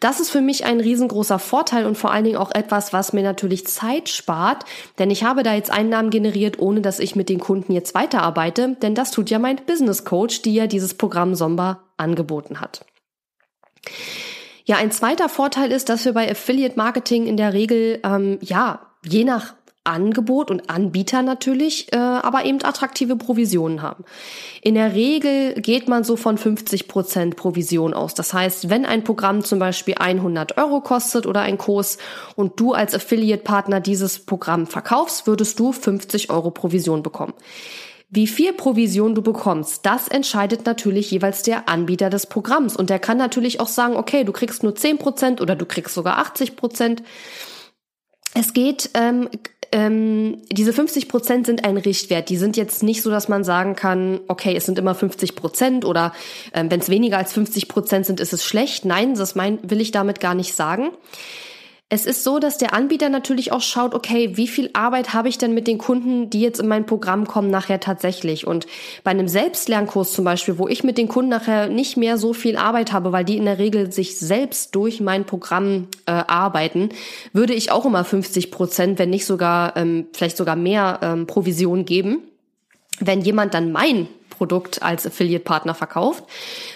Das 0.00 0.20
ist 0.20 0.30
für 0.30 0.40
mich 0.40 0.64
ein 0.64 0.80
riesengroßer 0.80 1.38
Vorteil 1.38 1.86
und 1.86 1.96
vor 1.96 2.10
allen 2.10 2.24
Dingen 2.24 2.36
auch 2.36 2.54
etwas, 2.54 2.92
was 2.92 3.12
mir 3.12 3.22
natürlich 3.22 3.66
Zeit 3.66 4.08
spart, 4.08 4.64
denn 4.98 5.10
ich 5.10 5.24
habe 5.24 5.42
da 5.42 5.54
jetzt 5.54 5.70
Einnahmen 5.70 6.10
generiert, 6.10 6.58
ohne 6.58 6.80
dass 6.80 6.98
ich 6.98 7.16
mit 7.16 7.28
den 7.28 7.40
Kunden 7.40 7.72
jetzt 7.72 7.94
weiterarbeite, 7.94 8.76
denn 8.82 8.94
das 8.94 9.10
tut 9.10 9.30
ja 9.30 9.38
mein 9.38 9.56
Business 9.66 10.04
Coach, 10.04 10.42
die 10.42 10.54
ja 10.54 10.66
dieses 10.66 10.94
Programm 10.94 11.34
Somba 11.34 11.84
angeboten 11.96 12.60
hat. 12.60 12.84
Ja, 14.64 14.76
ein 14.76 14.90
zweiter 14.90 15.28
Vorteil 15.28 15.70
ist, 15.70 15.88
dass 15.88 16.04
wir 16.04 16.12
bei 16.12 16.28
Affiliate 16.30 16.76
Marketing 16.76 17.26
in 17.26 17.36
der 17.36 17.52
Regel, 17.52 18.00
ähm, 18.02 18.38
ja, 18.40 18.80
je 19.04 19.22
nach 19.22 19.54
Angebot 19.86 20.50
und 20.50 20.68
Anbieter 20.68 21.22
natürlich, 21.22 21.92
äh, 21.92 21.96
aber 21.96 22.44
eben 22.44 22.62
attraktive 22.62 23.16
Provisionen 23.16 23.82
haben. 23.82 24.04
In 24.62 24.74
der 24.74 24.94
Regel 24.94 25.54
geht 25.60 25.88
man 25.88 26.04
so 26.04 26.16
von 26.16 26.38
50 26.38 26.88
Prozent 26.88 27.36
Provision 27.36 27.94
aus. 27.94 28.14
Das 28.14 28.34
heißt, 28.34 28.68
wenn 28.68 28.84
ein 28.84 29.04
Programm 29.04 29.44
zum 29.44 29.58
Beispiel 29.58 29.94
100 29.98 30.58
Euro 30.58 30.80
kostet 30.80 31.26
oder 31.26 31.40
ein 31.40 31.58
Kurs 31.58 31.98
und 32.34 32.58
du 32.60 32.72
als 32.72 32.94
Affiliate-Partner 32.94 33.80
dieses 33.80 34.18
Programm 34.18 34.66
verkaufst, 34.66 35.26
würdest 35.26 35.58
du 35.58 35.72
50 35.72 36.30
Euro 36.30 36.50
Provision 36.50 37.02
bekommen. 37.02 37.34
Wie 38.08 38.28
viel 38.28 38.52
Provision 38.52 39.16
du 39.16 39.22
bekommst, 39.22 39.84
das 39.84 40.06
entscheidet 40.06 40.64
natürlich 40.64 41.10
jeweils 41.10 41.42
der 41.42 41.68
Anbieter 41.68 42.08
des 42.08 42.26
Programms. 42.26 42.76
Und 42.76 42.88
der 42.88 43.00
kann 43.00 43.18
natürlich 43.18 43.58
auch 43.58 43.68
sagen, 43.68 43.96
okay, 43.96 44.22
du 44.22 44.32
kriegst 44.32 44.62
nur 44.62 44.76
10 44.76 44.98
Prozent 44.98 45.40
oder 45.40 45.56
du 45.56 45.66
kriegst 45.66 45.94
sogar 45.94 46.18
80%. 46.24 46.54
Prozent. 46.54 47.02
Es 48.34 48.52
geht 48.52 48.90
ähm, 48.94 49.28
ähm, 49.72 50.42
diese 50.50 50.72
50 50.72 51.08
Prozent 51.08 51.46
sind 51.46 51.64
ein 51.64 51.76
Richtwert. 51.76 52.28
Die 52.28 52.36
sind 52.36 52.56
jetzt 52.56 52.82
nicht 52.82 53.02
so, 53.02 53.10
dass 53.10 53.28
man 53.28 53.44
sagen 53.44 53.76
kann, 53.76 54.20
okay, 54.28 54.54
es 54.56 54.66
sind 54.66 54.78
immer 54.78 54.94
50 54.94 55.36
Prozent 55.36 55.84
oder 55.84 56.12
ähm, 56.54 56.70
wenn 56.70 56.80
es 56.80 56.88
weniger 56.88 57.18
als 57.18 57.32
50 57.32 57.68
Prozent 57.68 58.06
sind, 58.06 58.20
ist 58.20 58.32
es 58.32 58.44
schlecht. 58.44 58.84
Nein, 58.84 59.14
das 59.14 59.34
mein, 59.34 59.58
will 59.62 59.80
ich 59.80 59.90
damit 59.90 60.20
gar 60.20 60.34
nicht 60.34 60.54
sagen. 60.54 60.90
Es 61.88 62.04
ist 62.04 62.24
so, 62.24 62.40
dass 62.40 62.58
der 62.58 62.74
Anbieter 62.74 63.08
natürlich 63.10 63.52
auch 63.52 63.60
schaut, 63.60 63.94
okay, 63.94 64.36
wie 64.36 64.48
viel 64.48 64.70
Arbeit 64.72 65.14
habe 65.14 65.28
ich 65.28 65.38
denn 65.38 65.54
mit 65.54 65.68
den 65.68 65.78
Kunden, 65.78 66.30
die 66.30 66.40
jetzt 66.40 66.58
in 66.58 66.66
mein 66.66 66.84
Programm 66.84 67.28
kommen, 67.28 67.48
nachher 67.48 67.78
tatsächlich? 67.78 68.44
Und 68.44 68.66
bei 69.04 69.12
einem 69.12 69.28
Selbstlernkurs 69.28 70.12
zum 70.12 70.24
Beispiel, 70.24 70.58
wo 70.58 70.66
ich 70.66 70.82
mit 70.82 70.98
den 70.98 71.06
Kunden 71.06 71.30
nachher 71.30 71.68
nicht 71.68 71.96
mehr 71.96 72.18
so 72.18 72.32
viel 72.32 72.56
Arbeit 72.56 72.92
habe, 72.92 73.12
weil 73.12 73.24
die 73.24 73.36
in 73.36 73.44
der 73.44 73.60
Regel 73.60 73.92
sich 73.92 74.18
selbst 74.18 74.74
durch 74.74 75.00
mein 75.00 75.26
Programm 75.26 75.86
äh, 76.06 76.10
arbeiten, 76.10 76.88
würde 77.32 77.54
ich 77.54 77.70
auch 77.70 77.86
immer 77.86 78.04
50 78.04 78.50
Prozent, 78.50 78.98
wenn 78.98 79.10
nicht 79.10 79.24
sogar, 79.24 79.76
ähm, 79.76 80.08
vielleicht 80.12 80.36
sogar 80.36 80.56
mehr 80.56 80.98
ähm, 81.02 81.28
Provision 81.28 81.84
geben. 81.84 82.18
Wenn 82.98 83.20
jemand 83.20 83.54
dann 83.54 83.70
mein 83.70 84.08
Produkt 84.36 84.82
als 84.82 85.06
Affiliate-Partner 85.06 85.74
verkauft. 85.74 86.24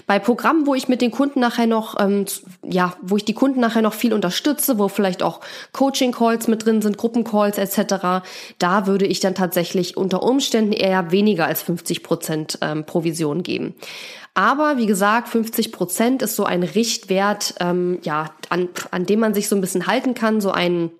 Bei 0.07 0.19
Programmen, 0.19 0.67
wo 0.67 0.75
ich 0.75 0.89
mit 0.89 1.03
den 1.03 1.11
Kunden 1.11 1.41
nachher 1.41 1.67
noch, 1.67 1.99
ähm, 2.01 2.25
ja, 2.65 2.95
wo 3.03 3.17
ich 3.17 3.25
die 3.25 3.35
Kunden 3.35 3.61
nachher 3.61 3.83
noch 3.83 3.95
viel 3.95 4.13
unterstütze, 4.13 4.79
wo 4.79 4.89
vielleicht 4.89 5.23
auch 5.23 5.41
Coaching-Calls 5.73 6.49
mit 6.49 6.65
drin 6.65 6.83
sind, 6.83 6.97
Gruppencalls 6.97 7.59
etc., 7.59 8.25
da 8.59 8.87
würde 8.87 9.07
ich 9.07 9.21
dann 9.21 9.35
tatsächlich 9.35 9.97
unter 9.97 10.23
Umständen 10.23 10.73
eher 10.73 11.11
weniger 11.11 11.47
als 11.47 11.63
50 11.63 12.03
Prozent 12.03 12.59
ähm, 12.61 12.85
Provision 12.85 13.43
geben. 13.43 13.75
Aber 14.35 14.77
wie 14.77 14.87
gesagt, 14.87 15.29
50 15.29 15.73
Prozent 15.73 16.23
ist 16.23 16.37
so 16.37 16.45
ein 16.45 16.63
Richtwert, 16.63 17.55
ähm, 17.61 17.99
ja, 18.03 18.31
an, 18.49 18.69
an 18.91 19.05
dem 19.05 19.21
man 19.21 19.35
sich 19.35 19.49
so 19.49 19.57
ein 19.57 19.61
bisschen 19.61 19.87
halten 19.87 20.15
kann, 20.15 20.41
so 20.41 20.51
ein 20.51 20.91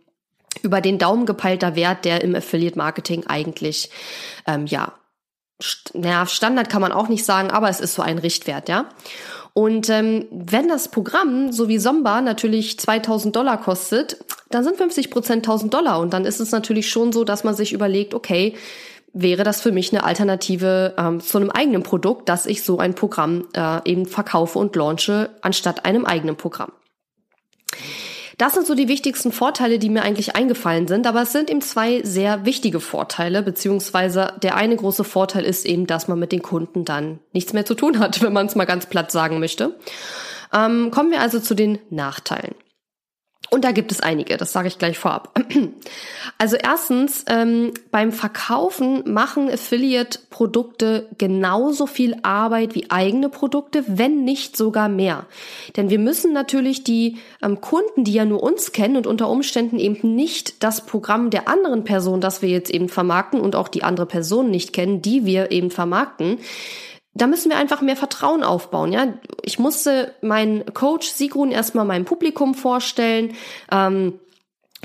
über 0.63 0.81
den 0.81 0.99
Daumen 0.99 1.27
gepeilter 1.27 1.77
Wert, 1.77 2.05
der 2.05 2.23
im 2.23 2.35
Affiliate 2.35 2.77
Marketing 2.77 3.25
eigentlich 3.27 3.91
ähm, 4.47 4.67
ja 4.67 4.93
naja, 5.95 6.27
Standard 6.27 6.69
kann 6.69 6.81
man 6.81 6.93
auch 6.93 7.09
nicht 7.09 7.25
sagen, 7.25 7.51
aber 7.51 7.69
es 7.69 7.81
ist 7.81 7.95
so 7.95 8.03
ein 8.03 8.19
Richtwert, 8.19 8.69
ja. 8.69 8.87
Und 9.53 9.89
ähm, 9.89 10.27
wenn 10.31 10.69
das 10.69 10.89
Programm, 10.89 11.53
so 11.53 11.69
wie 11.69 11.79
Somba, 11.79 12.21
natürlich 12.21 12.79
2000 12.79 13.35
Dollar 13.35 13.61
kostet, 13.61 14.25
dann 14.49 14.65
sind 14.65 14.77
50 14.77 15.11
Prozent 15.11 15.47
1000 15.47 15.75
Dollar. 15.75 16.01
Und 16.01 16.13
dann 16.13 16.25
ist 16.25 16.41
es 16.41 16.53
natürlich 16.53 16.89
schon 16.89 17.13
so, 17.13 17.25
dass 17.25 17.43
man 17.43 17.55
sich 17.55 17.73
überlegt, 17.73 18.15
okay, 18.15 18.55
wäre 19.13 19.43
das 19.43 19.61
für 19.61 19.73
mich 19.73 19.93
eine 19.93 20.05
Alternative 20.05 20.95
ähm, 20.97 21.21
zu 21.21 21.39
einem 21.39 21.51
eigenen 21.51 21.83
Produkt, 21.83 22.29
dass 22.29 22.47
ich 22.47 22.63
so 22.63 22.79
ein 22.79 22.95
Programm 22.95 23.49
äh, 23.55 23.81
eben 23.91 24.07
verkaufe 24.07 24.59
und 24.59 24.77
launche, 24.77 25.31
anstatt 25.43 25.85
einem 25.85 26.05
eigenen 26.05 26.37
Programm. 26.37 26.73
Das 28.41 28.55
sind 28.55 28.67
so 28.67 28.75
die 28.75 28.89
wichtigsten 28.89 29.33
Vorteile, 29.33 29.79
die 29.79 29.91
mir 29.91 30.01
eigentlich 30.01 30.35
eingefallen 30.35 30.89
sind, 30.89 31.07
aber 31.07 31.21
es 31.21 31.33
sind 31.33 31.51
eben 31.51 31.61
zwei 31.61 32.01
sehr 32.05 32.47
wichtige 32.47 32.81
Vorteile, 32.81 33.43
beziehungsweise 33.43 34.33
der 34.43 34.57
eine 34.57 34.77
große 34.77 35.05
Vorteil 35.05 35.45
ist 35.45 35.67
eben, 35.67 35.87
dass 35.87 36.09
man 36.09 36.19
mit 36.19 36.33
den 36.33 36.41
Kunden 36.41 36.87
dann 36.87 37.19
nichts 37.35 37.53
mehr 37.53 37.67
zu 37.67 37.75
tun 37.75 37.99
hat, 37.99 38.23
wenn 38.23 38.33
man 38.33 38.47
es 38.47 38.55
mal 38.55 38.65
ganz 38.65 38.87
platt 38.87 39.13
sagen 39.13 39.41
möchte. 39.41 39.79
Ähm, 40.55 40.91
kommen 40.91 41.11
wir 41.11 41.21
also 41.21 41.39
zu 41.39 41.55
den 41.55 41.81
Nachteilen. 41.91 42.55
Und 43.51 43.65
da 43.65 43.73
gibt 43.73 43.91
es 43.91 44.01
einige, 44.01 44.37
das 44.37 44.53
sage 44.53 44.69
ich 44.69 44.79
gleich 44.79 44.99
vorab. 44.99 45.39
Also 46.39 46.57
erstens, 46.57 47.25
ähm, 47.29 47.73
beim 47.91 48.13
Verkaufen 48.13 49.13
machen 49.13 49.51
Affiliate-Produkte 49.51 51.09
genauso 51.19 51.87
viel 51.87 52.17
Arbeit 52.23 52.75
wie 52.75 52.91
eigene 52.91 53.29
Produkte, 53.29 53.85
wenn 53.87 54.25
nicht 54.25 54.57
sogar 54.57 54.89
mehr. 54.89 55.27
Denn 55.77 55.91
wir 55.91 55.99
müssen 55.99 56.33
natürlich 56.33 56.83
die 56.83 57.19
ähm, 57.43 57.61
Kunden, 57.61 58.05
die 58.05 58.15
ja 58.15 58.25
nur 58.25 58.43
uns 58.43 58.73
kennen 58.73 58.97
und 58.97 59.07
unter 59.07 59.29
Umständen 59.29 59.79
eben 59.79 60.15
nicht 60.15 60.63
das 60.63 60.87
Programm 60.87 61.29
der 61.29 61.47
anderen 61.47 61.85
Person, 61.85 62.23
das 62.23 62.41
wir 62.41 62.49
jetzt 62.49 62.71
eben 62.71 62.89
vermarkten 62.89 63.39
und 63.39 63.55
auch 63.55 63.69
die 63.69 63.83
andere 63.83 64.07
Person 64.07 64.51
nicht 64.51 64.73
kennen, 64.73 65.03
die 65.03 65.27
wir 65.27 65.51
eben 65.51 65.71
vermarkten, 65.71 66.39
da 67.15 67.27
müssen 67.27 67.51
wir 67.51 67.59
einfach 67.59 67.81
mehr 67.81 67.97
Vertrauen 67.97 68.43
aufbauen. 68.43 68.93
Ja, 68.93 69.15
ich 69.43 69.59
musste 69.59 70.15
meinen 70.21 70.73
Coach 70.75 71.09
Sigrun 71.09 71.51
erstmal 71.51 71.85
meinem 71.85 72.05
Publikum 72.05 72.55
vorstellen. 72.55 73.35
Ähm, 73.73 74.21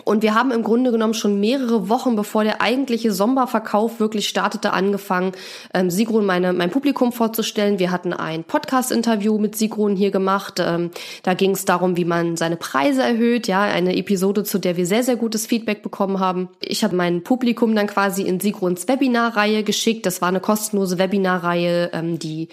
und 0.03 0.23
wir 0.23 0.35
haben 0.35 0.51
im 0.51 0.61
Grunde 0.61 0.91
genommen 0.91 1.13
schon 1.13 1.39
mehrere 1.39 1.87
Wochen, 1.87 2.15
bevor 2.15 2.43
der 2.43 2.61
eigentliche 2.61 3.13
Sommerverkauf 3.13 3.99
wirklich 3.99 4.27
startete, 4.27 4.73
angefangen, 4.73 5.31
ähm, 5.73 5.89
Sigrun 5.89 6.25
meine, 6.25 6.51
mein 6.51 6.69
Publikum 6.69 7.13
vorzustellen. 7.13 7.79
Wir 7.79 7.91
hatten 7.91 8.11
ein 8.11 8.43
Podcast-Interview 8.43 9.37
mit 9.37 9.55
Sigrun 9.55 9.95
hier 9.95 10.11
gemacht. 10.11 10.59
Ähm, 10.59 10.91
da 11.23 11.33
ging 11.33 11.51
es 11.51 11.63
darum, 11.63 11.95
wie 11.95 12.03
man 12.03 12.35
seine 12.35 12.57
Preise 12.57 13.03
erhöht. 13.03 13.47
Ja, 13.47 13.61
eine 13.61 13.95
Episode, 13.95 14.43
zu 14.43 14.59
der 14.59 14.75
wir 14.75 14.85
sehr, 14.85 15.03
sehr 15.03 15.15
gutes 15.15 15.47
Feedback 15.47 15.81
bekommen 15.81 16.19
haben. 16.19 16.49
Ich 16.59 16.83
habe 16.83 16.95
mein 16.95 17.23
Publikum 17.23 17.73
dann 17.73 17.87
quasi 17.87 18.23
in 18.23 18.41
Sigruns 18.41 18.89
Webinarreihe 18.89 19.63
geschickt. 19.63 20.05
Das 20.05 20.21
war 20.21 20.27
eine 20.27 20.41
kostenlose 20.41 20.99
Webinarreihe, 20.99 21.91
ähm, 21.93 22.19
die 22.19 22.49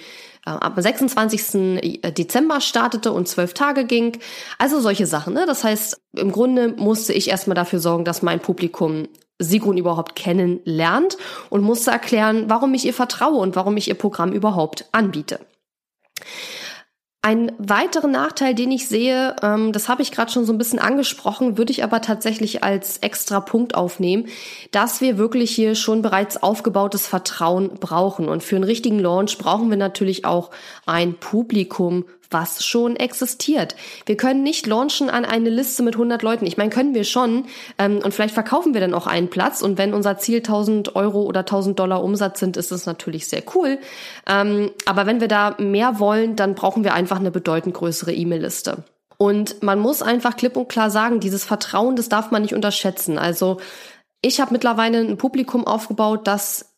äh, 0.46 0.50
am 0.50 0.74
26. 0.76 2.00
Dezember 2.16 2.60
startete 2.60 3.12
und 3.12 3.28
zwölf 3.28 3.54
Tage 3.54 3.84
ging. 3.84 4.18
Also 4.58 4.80
solche 4.80 5.06
Sachen. 5.06 5.34
Ne? 5.34 5.44
Das 5.46 5.64
heißt, 5.64 6.00
im 6.16 6.32
Grunde 6.32 6.68
musste 6.68 7.12
ich 7.12 7.28
erstmal 7.28 7.54
dafür 7.54 7.78
sorgen, 7.78 8.04
dass 8.04 8.22
mein 8.22 8.40
Publikum 8.40 9.08
Sigrun 9.38 9.76
überhaupt 9.76 10.14
kennenlernt 10.14 11.16
und 11.50 11.62
musste 11.62 11.90
erklären, 11.90 12.44
warum 12.48 12.74
ich 12.74 12.84
ihr 12.84 12.94
vertraue 12.94 13.38
und 13.38 13.56
warum 13.56 13.76
ich 13.76 13.88
ihr 13.88 13.94
Programm 13.94 14.32
überhaupt 14.32 14.86
anbiete. 14.92 15.40
Ein 17.24 17.52
weiterer 17.58 18.08
Nachteil, 18.08 18.52
den 18.52 18.72
ich 18.72 18.88
sehe, 18.88 19.36
ähm, 19.42 19.72
das 19.72 19.88
habe 19.88 20.02
ich 20.02 20.10
gerade 20.10 20.32
schon 20.32 20.44
so 20.44 20.52
ein 20.52 20.58
bisschen 20.58 20.80
angesprochen, 20.80 21.56
würde 21.56 21.70
ich 21.70 21.84
aber 21.84 22.00
tatsächlich 22.00 22.64
als 22.64 22.98
extra 22.98 23.38
Punkt 23.38 23.76
aufnehmen, 23.76 24.26
dass 24.72 25.00
wir 25.00 25.18
wirklich 25.18 25.52
hier 25.52 25.76
schon 25.76 26.02
bereits 26.02 26.42
aufgebautes 26.42 27.06
Vertrauen 27.06 27.78
brauchen. 27.78 28.28
Und 28.28 28.42
für 28.42 28.56
einen 28.56 28.64
richtigen 28.64 28.98
Launch 28.98 29.38
brauchen 29.38 29.70
wir 29.70 29.76
natürlich 29.76 30.24
auch 30.24 30.50
ein 30.84 31.14
Publikum 31.14 32.06
was 32.32 32.64
schon 32.64 32.96
existiert. 32.96 33.76
Wir 34.06 34.16
können 34.16 34.42
nicht 34.42 34.66
launchen 34.66 35.10
an 35.10 35.24
eine 35.24 35.50
Liste 35.50 35.82
mit 35.82 35.94
100 35.94 36.22
Leuten. 36.22 36.46
Ich 36.46 36.56
meine, 36.56 36.70
können 36.70 36.94
wir 36.94 37.04
schon. 37.04 37.46
Ähm, 37.78 38.00
und 38.02 38.12
vielleicht 38.12 38.34
verkaufen 38.34 38.74
wir 38.74 38.80
dann 38.80 38.94
auch 38.94 39.06
einen 39.06 39.30
Platz. 39.30 39.62
Und 39.62 39.78
wenn 39.78 39.94
unser 39.94 40.18
Ziel 40.18 40.38
1000 40.38 40.96
Euro 40.96 41.22
oder 41.22 41.40
1000 41.40 41.78
Dollar 41.78 42.02
Umsatz 42.02 42.40
sind, 42.40 42.56
ist 42.56 42.72
das 42.72 42.86
natürlich 42.86 43.26
sehr 43.28 43.42
cool. 43.54 43.78
Ähm, 44.28 44.70
aber 44.86 45.06
wenn 45.06 45.20
wir 45.20 45.28
da 45.28 45.56
mehr 45.58 45.98
wollen, 45.98 46.36
dann 46.36 46.54
brauchen 46.54 46.84
wir 46.84 46.94
einfach 46.94 47.18
eine 47.20 47.30
bedeutend 47.30 47.74
größere 47.74 48.12
E-Mail-Liste. 48.12 48.84
Und 49.18 49.62
man 49.62 49.78
muss 49.78 50.02
einfach 50.02 50.36
klipp 50.36 50.56
und 50.56 50.68
klar 50.68 50.90
sagen, 50.90 51.20
dieses 51.20 51.44
Vertrauen, 51.44 51.94
das 51.94 52.08
darf 52.08 52.32
man 52.32 52.42
nicht 52.42 52.54
unterschätzen. 52.54 53.18
Also 53.18 53.58
ich 54.20 54.40
habe 54.40 54.52
mittlerweile 54.52 54.98
ein 54.98 55.16
Publikum 55.16 55.66
aufgebaut, 55.66 56.26
das 56.26 56.71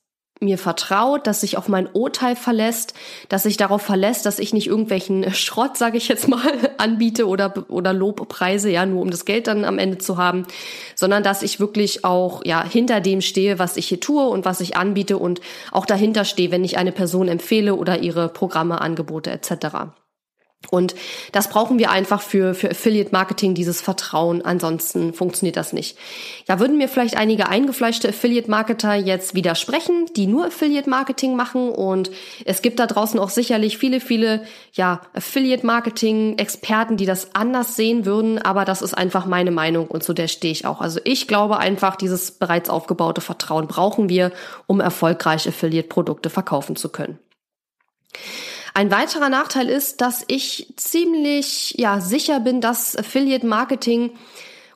mir 0.44 0.58
vertraut, 0.58 1.26
dass 1.26 1.40
sich 1.40 1.56
auf 1.56 1.68
mein 1.68 1.88
Urteil 1.92 2.36
verlässt, 2.36 2.94
dass 3.28 3.42
sich 3.44 3.56
darauf 3.56 3.82
verlässt, 3.82 4.26
dass 4.26 4.38
ich 4.38 4.52
nicht 4.52 4.66
irgendwelchen 4.66 5.30
Schrott, 5.34 5.76
sage 5.76 5.96
ich 5.96 6.08
jetzt 6.08 6.28
mal, 6.28 6.52
anbiete 6.78 7.26
oder 7.26 7.52
oder 7.68 7.92
Lobpreise, 7.92 8.70
ja, 8.70 8.86
nur 8.86 9.02
um 9.02 9.10
das 9.10 9.24
Geld 9.24 9.46
dann 9.46 9.64
am 9.64 9.78
Ende 9.78 9.98
zu 9.98 10.16
haben, 10.16 10.46
sondern 10.94 11.22
dass 11.22 11.42
ich 11.42 11.60
wirklich 11.60 12.04
auch 12.04 12.44
ja 12.44 12.64
hinter 12.64 13.00
dem 13.00 13.20
stehe, 13.20 13.58
was 13.58 13.76
ich 13.76 13.88
hier 13.88 14.00
tue 14.00 14.26
und 14.28 14.44
was 14.44 14.60
ich 14.60 14.76
anbiete 14.76 15.18
und 15.18 15.40
auch 15.72 15.86
dahinter 15.86 16.24
stehe, 16.24 16.50
wenn 16.50 16.64
ich 16.64 16.78
eine 16.78 16.92
Person 16.92 17.28
empfehle 17.28 17.74
oder 17.74 17.98
ihre 17.98 18.28
Programme, 18.28 18.80
Angebote 18.80 19.30
etc. 19.30 19.94
Und 20.70 20.94
das 21.32 21.48
brauchen 21.48 21.78
wir 21.78 21.90
einfach 21.90 22.22
für, 22.22 22.54
für 22.54 22.70
Affiliate 22.70 23.10
Marketing, 23.12 23.54
dieses 23.54 23.80
Vertrauen. 23.80 24.44
Ansonsten 24.44 25.12
funktioniert 25.12 25.56
das 25.56 25.72
nicht. 25.72 25.96
Ja, 26.48 26.60
würden 26.60 26.78
mir 26.78 26.88
vielleicht 26.88 27.16
einige 27.16 27.48
eingefleischte 27.48 28.08
Affiliate 28.08 28.50
Marketer 28.50 28.94
jetzt 28.94 29.34
widersprechen, 29.34 30.06
die 30.16 30.26
nur 30.26 30.46
Affiliate 30.46 30.88
Marketing 30.88 31.36
machen. 31.36 31.70
Und 31.70 32.10
es 32.44 32.62
gibt 32.62 32.78
da 32.78 32.86
draußen 32.86 33.18
auch 33.18 33.30
sicherlich 33.30 33.78
viele, 33.78 34.00
viele, 34.00 34.44
ja, 34.72 35.00
Affiliate 35.14 35.66
Marketing 35.66 36.38
Experten, 36.38 36.96
die 36.96 37.06
das 37.06 37.34
anders 37.34 37.76
sehen 37.76 38.04
würden. 38.04 38.38
Aber 38.38 38.64
das 38.64 38.82
ist 38.82 38.94
einfach 38.94 39.26
meine 39.26 39.50
Meinung 39.50 39.88
und 39.88 40.02
zu 40.02 40.12
der 40.12 40.28
stehe 40.28 40.52
ich 40.52 40.66
auch. 40.66 40.80
Also 40.80 41.00
ich 41.04 41.28
glaube 41.28 41.58
einfach, 41.58 41.96
dieses 41.96 42.32
bereits 42.32 42.70
aufgebaute 42.70 43.20
Vertrauen 43.20 43.66
brauchen 43.66 44.08
wir, 44.08 44.32
um 44.66 44.80
erfolgreich 44.80 45.48
Affiliate 45.48 45.88
Produkte 45.88 46.30
verkaufen 46.30 46.76
zu 46.76 46.88
können. 46.88 47.18
Ein 48.76 48.90
weiterer 48.90 49.28
Nachteil 49.28 49.68
ist, 49.68 50.00
dass 50.00 50.24
ich 50.26 50.74
ziemlich 50.76 51.74
ja 51.78 52.00
sicher 52.00 52.40
bin, 52.40 52.60
dass 52.60 52.96
Affiliate 52.96 53.46
Marketing 53.46 54.10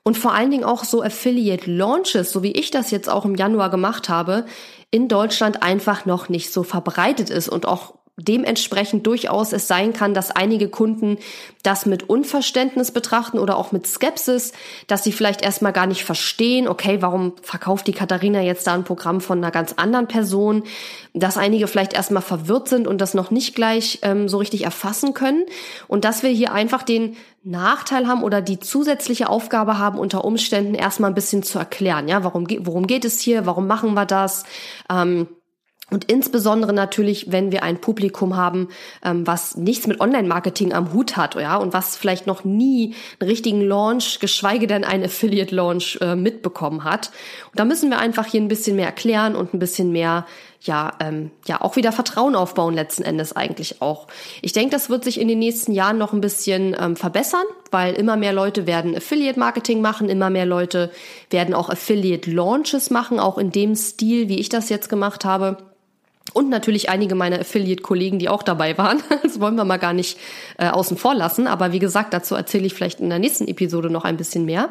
und 0.04 0.16
vor 0.16 0.32
allen 0.32 0.52
Dingen 0.52 0.62
auch 0.62 0.84
so 0.84 1.02
Affiliate 1.02 1.68
Launches, 1.68 2.30
so 2.30 2.44
wie 2.44 2.52
ich 2.52 2.70
das 2.70 2.92
jetzt 2.92 3.10
auch 3.10 3.24
im 3.24 3.34
Januar 3.34 3.70
gemacht 3.70 4.08
habe, 4.08 4.46
in 4.92 5.08
Deutschland 5.08 5.64
einfach 5.64 6.06
noch 6.06 6.28
nicht 6.28 6.52
so 6.52 6.62
verbreitet 6.62 7.28
ist 7.28 7.48
und 7.48 7.66
auch 7.66 7.97
dementsprechend 8.18 9.06
durchaus 9.06 9.52
es 9.52 9.68
sein 9.68 9.92
kann, 9.92 10.12
dass 10.12 10.30
einige 10.30 10.68
Kunden 10.68 11.18
das 11.62 11.86
mit 11.86 12.08
Unverständnis 12.08 12.90
betrachten 12.90 13.38
oder 13.38 13.56
auch 13.56 13.70
mit 13.70 13.86
Skepsis, 13.86 14.52
dass 14.88 15.04
sie 15.04 15.12
vielleicht 15.12 15.42
erstmal 15.42 15.72
gar 15.72 15.86
nicht 15.86 16.04
verstehen, 16.04 16.68
okay, 16.68 16.98
warum 17.00 17.34
verkauft 17.42 17.86
die 17.86 17.92
Katharina 17.92 18.40
jetzt 18.40 18.66
da 18.66 18.74
ein 18.74 18.84
Programm 18.84 19.20
von 19.20 19.38
einer 19.38 19.52
ganz 19.52 19.74
anderen 19.74 20.08
Person, 20.08 20.64
dass 21.14 21.36
einige 21.36 21.68
vielleicht 21.68 21.92
erstmal 21.92 22.22
verwirrt 22.22 22.68
sind 22.68 22.88
und 22.88 23.00
das 23.00 23.14
noch 23.14 23.30
nicht 23.30 23.54
gleich 23.54 24.00
ähm, 24.02 24.28
so 24.28 24.38
richtig 24.38 24.64
erfassen 24.64 25.14
können. 25.14 25.44
Und 25.86 26.04
dass 26.04 26.22
wir 26.22 26.30
hier 26.30 26.52
einfach 26.52 26.82
den 26.82 27.16
Nachteil 27.44 28.08
haben 28.08 28.24
oder 28.24 28.42
die 28.42 28.58
zusätzliche 28.58 29.28
Aufgabe 29.28 29.78
haben, 29.78 29.98
unter 29.98 30.24
Umständen 30.24 30.74
erstmal 30.74 31.10
ein 31.10 31.14
bisschen 31.14 31.42
zu 31.44 31.58
erklären, 31.58 32.08
ja, 32.08 32.24
warum, 32.24 32.46
worum 32.60 32.86
geht 32.86 33.04
es 33.04 33.20
hier, 33.20 33.46
warum 33.46 33.66
machen 33.66 33.94
wir 33.94 34.06
das, 34.06 34.44
ähm, 34.90 35.28
Und 35.90 36.04
insbesondere 36.04 36.74
natürlich, 36.74 37.32
wenn 37.32 37.50
wir 37.50 37.62
ein 37.62 37.80
Publikum 37.80 38.36
haben, 38.36 38.68
ähm, 39.02 39.26
was 39.26 39.56
nichts 39.56 39.86
mit 39.86 40.00
Online-Marketing 40.00 40.74
am 40.74 40.92
Hut 40.92 41.16
hat, 41.16 41.34
ja, 41.34 41.56
und 41.56 41.72
was 41.72 41.96
vielleicht 41.96 42.26
noch 42.26 42.44
nie 42.44 42.94
einen 43.18 43.30
richtigen 43.30 43.62
Launch, 43.62 44.18
geschweige 44.20 44.66
denn 44.66 44.84
einen 44.84 45.04
Affiliate-Launch 45.04 45.98
äh, 46.02 46.14
mitbekommen 46.14 46.84
hat. 46.84 47.10
Und 47.50 47.58
da 47.58 47.64
müssen 47.64 47.88
wir 47.88 47.98
einfach 47.98 48.26
hier 48.26 48.42
ein 48.42 48.48
bisschen 48.48 48.76
mehr 48.76 48.86
erklären 48.86 49.34
und 49.34 49.54
ein 49.54 49.58
bisschen 49.58 49.90
mehr 49.90 50.26
ja, 50.60 50.92
ähm, 51.00 51.30
ja 51.46 51.60
auch 51.60 51.76
wieder 51.76 51.92
Vertrauen 51.92 52.34
aufbauen 52.34 52.74
letzten 52.74 53.04
Endes 53.04 53.34
eigentlich 53.34 53.80
auch. 53.80 54.08
Ich 54.42 54.52
denke, 54.52 54.70
das 54.70 54.90
wird 54.90 55.04
sich 55.04 55.20
in 55.20 55.28
den 55.28 55.38
nächsten 55.38 55.72
Jahren 55.72 55.98
noch 55.98 56.12
ein 56.12 56.20
bisschen 56.20 56.76
ähm, 56.78 56.96
verbessern, 56.96 57.44
weil 57.70 57.94
immer 57.94 58.16
mehr 58.16 58.32
Leute 58.32 58.66
werden 58.66 58.96
Affiliate-Marketing 58.96 59.80
machen, 59.80 60.08
immer 60.08 60.30
mehr 60.30 60.46
Leute 60.46 60.90
werden 61.30 61.54
auch 61.54 61.70
Affiliate-Launches 61.70 62.90
machen, 62.90 63.20
auch 63.20 63.38
in 63.38 63.52
dem 63.52 63.76
Stil, 63.76 64.28
wie 64.28 64.40
ich 64.40 64.48
das 64.48 64.68
jetzt 64.68 64.88
gemacht 64.88 65.24
habe. 65.24 65.56
Und 66.34 66.50
natürlich 66.50 66.88
einige 66.88 67.14
meiner 67.14 67.40
Affiliate-Kollegen, 67.40 68.18
die 68.18 68.28
auch 68.28 68.42
dabei 68.42 68.76
waren. 68.78 69.02
Das 69.22 69.40
wollen 69.40 69.56
wir 69.56 69.64
mal 69.64 69.78
gar 69.78 69.92
nicht 69.92 70.18
äh, 70.58 70.68
außen 70.68 70.96
vor 70.96 71.14
lassen. 71.14 71.46
Aber 71.46 71.72
wie 71.72 71.78
gesagt, 71.78 72.12
dazu 72.14 72.34
erzähle 72.34 72.66
ich 72.66 72.74
vielleicht 72.74 73.00
in 73.00 73.10
der 73.10 73.18
nächsten 73.18 73.46
Episode 73.46 73.90
noch 73.90 74.04
ein 74.04 74.16
bisschen 74.16 74.44
mehr. 74.44 74.70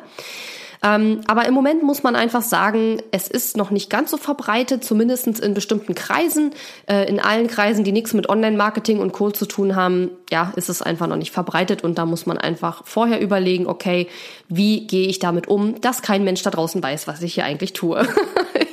Ähm, 0.83 1.21
aber 1.27 1.45
im 1.47 1.53
Moment 1.53 1.83
muss 1.83 2.03
man 2.03 2.15
einfach 2.15 2.41
sagen, 2.41 3.01
es 3.11 3.27
ist 3.27 3.57
noch 3.57 3.71
nicht 3.71 3.89
ganz 3.89 4.11
so 4.11 4.17
verbreitet, 4.17 4.83
zumindest 4.83 5.27
in 5.39 5.53
bestimmten 5.53 5.95
Kreisen. 5.95 6.51
Äh, 6.87 7.09
in 7.09 7.19
allen 7.19 7.47
Kreisen, 7.47 7.83
die 7.83 7.91
nichts 7.91 8.13
mit 8.13 8.29
Online-Marketing 8.29 8.99
und 8.99 9.11
Co. 9.11 9.31
zu 9.31 9.45
tun 9.45 9.75
haben, 9.75 10.11
ja, 10.31 10.53
ist 10.55 10.69
es 10.69 10.81
einfach 10.81 11.07
noch 11.07 11.15
nicht 11.15 11.31
verbreitet 11.31 11.83
und 11.83 11.97
da 11.97 12.05
muss 12.05 12.25
man 12.25 12.37
einfach 12.37 12.85
vorher 12.85 13.19
überlegen, 13.19 13.67
okay, 13.67 14.07
wie 14.49 14.85
gehe 14.85 15.07
ich 15.07 15.19
damit 15.19 15.47
um, 15.47 15.81
dass 15.81 16.01
kein 16.01 16.23
Mensch 16.23 16.43
da 16.43 16.51
draußen 16.51 16.81
weiß, 16.81 17.07
was 17.07 17.21
ich 17.21 17.33
hier 17.33 17.45
eigentlich 17.45 17.73
tue. 17.73 18.07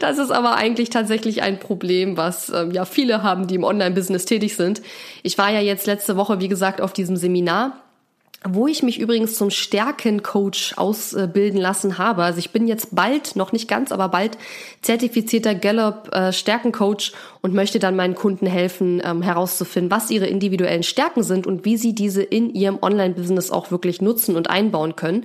Das 0.00 0.18
ist 0.18 0.30
aber 0.30 0.54
eigentlich 0.54 0.90
tatsächlich 0.90 1.42
ein 1.42 1.58
Problem, 1.58 2.16
was 2.16 2.50
ähm, 2.50 2.70
ja 2.70 2.84
viele 2.84 3.22
haben, 3.22 3.46
die 3.46 3.56
im 3.56 3.64
Online-Business 3.64 4.24
tätig 4.24 4.56
sind. 4.56 4.82
Ich 5.22 5.38
war 5.38 5.50
ja 5.50 5.60
jetzt 5.60 5.86
letzte 5.86 6.16
Woche, 6.16 6.40
wie 6.40 6.48
gesagt, 6.48 6.80
auf 6.80 6.92
diesem 6.92 7.16
Seminar 7.16 7.80
wo 8.44 8.68
ich 8.68 8.84
mich 8.84 9.00
übrigens 9.00 9.34
zum 9.34 9.50
Stärkencoach 9.50 10.74
ausbilden 10.76 11.60
lassen 11.60 11.98
habe. 11.98 12.22
Also 12.22 12.38
ich 12.38 12.50
bin 12.50 12.68
jetzt 12.68 12.94
bald, 12.94 13.34
noch 13.34 13.50
nicht 13.50 13.66
ganz, 13.66 13.90
aber 13.90 14.08
bald 14.08 14.38
zertifizierter 14.80 15.56
Gallup 15.56 16.14
äh, 16.14 16.32
Stärkencoach 16.32 17.12
und 17.40 17.52
möchte 17.52 17.80
dann 17.80 17.96
meinen 17.96 18.14
Kunden 18.14 18.46
helfen, 18.46 19.02
ähm, 19.04 19.22
herauszufinden, 19.22 19.90
was 19.90 20.10
ihre 20.10 20.26
individuellen 20.26 20.84
Stärken 20.84 21.24
sind 21.24 21.48
und 21.48 21.64
wie 21.64 21.76
sie 21.76 21.94
diese 21.94 22.22
in 22.22 22.54
ihrem 22.54 22.78
Online-Business 22.80 23.50
auch 23.50 23.72
wirklich 23.72 24.00
nutzen 24.00 24.36
und 24.36 24.48
einbauen 24.50 24.94
können. 24.94 25.24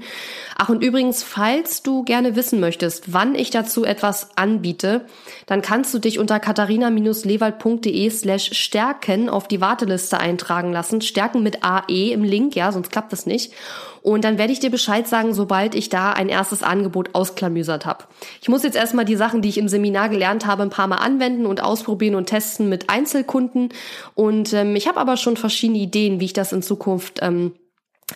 Ach, 0.58 0.70
und 0.70 0.84
übrigens, 0.84 1.22
falls 1.22 1.84
du 1.84 2.04
gerne 2.04 2.36
wissen 2.36 2.60
möchtest, 2.60 3.14
wann 3.14 3.36
ich 3.36 3.52
dazu 3.52 3.86
etwas 3.86 4.30
anbiete, 4.38 5.02
dann 5.46 5.62
kannst 5.62 5.94
du 5.94 6.00
dich 6.00 6.18
unter 6.18 6.40
katharina-lewald.de 6.40 8.10
slash 8.10 8.54
stärken 8.54 9.30
auf 9.30 9.48
die 9.48 9.62
Warteliste 9.62 10.20
eintragen 10.20 10.72
lassen. 10.72 11.02
Stärken 11.02 11.44
mit 11.44 11.64
AE 11.64 12.12
im 12.12 12.24
Link, 12.24 12.56
ja, 12.56 12.72
sonst 12.72 12.92
klappt 12.92 13.03
das 13.10 13.26
nicht. 13.26 13.54
Und 14.02 14.26
dann 14.26 14.38
werde 14.38 14.52
ich 14.52 14.60
dir 14.60 14.70
Bescheid 14.70 15.08
sagen, 15.08 15.34
sobald 15.34 15.76
ich 15.76 15.90
da 15.90 16.12
ein 16.12 16.30
erstes 16.30 16.62
Angebot 16.62 17.14
ausklamüsert 17.14 17.86
habe. 17.86 18.06
Ich 18.42 18.50
muss 18.50 18.64
jetzt 18.64 18.76
erstmal 18.76 19.06
die 19.06 19.16
Sachen, 19.16 19.42
die 19.42 19.50
ich 19.50 19.58
im 19.58 19.70
Seminar 19.70 20.10
gelernt 20.10 20.46
habe, 20.46 20.64
ein 20.64 20.70
paar 20.70 20.88
Mal 20.88 20.98
anwenden 20.98 21.46
und 21.46 21.64
ausprobieren 21.64 22.16
und 22.16 22.26
testen 22.26 22.70
mit 22.70 22.90
Einzelkunden. 22.90 23.70
Und 24.16 24.54
ähm, 24.54 24.76
ich 24.76 24.88
habe 24.88 25.00
aber 25.00 25.18
schon 25.18 25.38
verschiedene 25.38 25.80
Ideen, 25.80 26.20
wie 26.20 26.26
ich 26.26 26.34
das 26.34 26.52
in 26.52 26.62
Zukunft 26.62 27.20
ähm, 27.22 27.54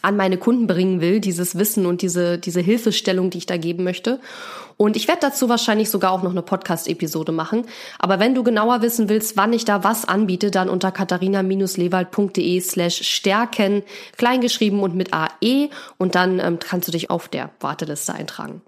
an 0.01 0.17
meine 0.17 0.37
Kunden 0.37 0.67
bringen 0.67 1.01
will, 1.01 1.19
dieses 1.19 1.57
Wissen 1.57 1.85
und 1.85 2.01
diese, 2.01 2.37
diese 2.37 2.61
Hilfestellung, 2.61 3.29
die 3.29 3.39
ich 3.39 3.45
da 3.45 3.57
geben 3.57 3.83
möchte. 3.83 4.19
Und 4.77 4.95
ich 4.95 5.07
werde 5.07 5.21
dazu 5.21 5.49
wahrscheinlich 5.49 5.89
sogar 5.89 6.11
auch 6.11 6.21
noch 6.21 6.31
eine 6.31 6.43
Podcast-Episode 6.43 7.31
machen. 7.31 7.65
Aber 7.97 8.19
wenn 8.19 8.35
du 8.35 8.43
genauer 8.43 8.83
wissen 8.83 9.09
willst, 9.09 9.35
wann 9.35 9.51
ich 9.53 9.65
da 9.65 9.83
was 9.83 10.05
anbiete, 10.05 10.51
dann 10.51 10.69
unter 10.69 10.91
katharina-lewald.de 10.91 12.61
slash 12.61 13.01
stärken, 13.01 13.81
kleingeschrieben 14.17 14.81
und 14.81 14.95
mit 14.95 15.13
AE. 15.13 15.69
Und 15.97 16.13
dann 16.13 16.39
ähm, 16.39 16.59
kannst 16.59 16.87
du 16.87 16.91
dich 16.91 17.09
auf 17.09 17.27
der 17.27 17.49
Warteliste 17.59 18.13
eintragen 18.13 18.61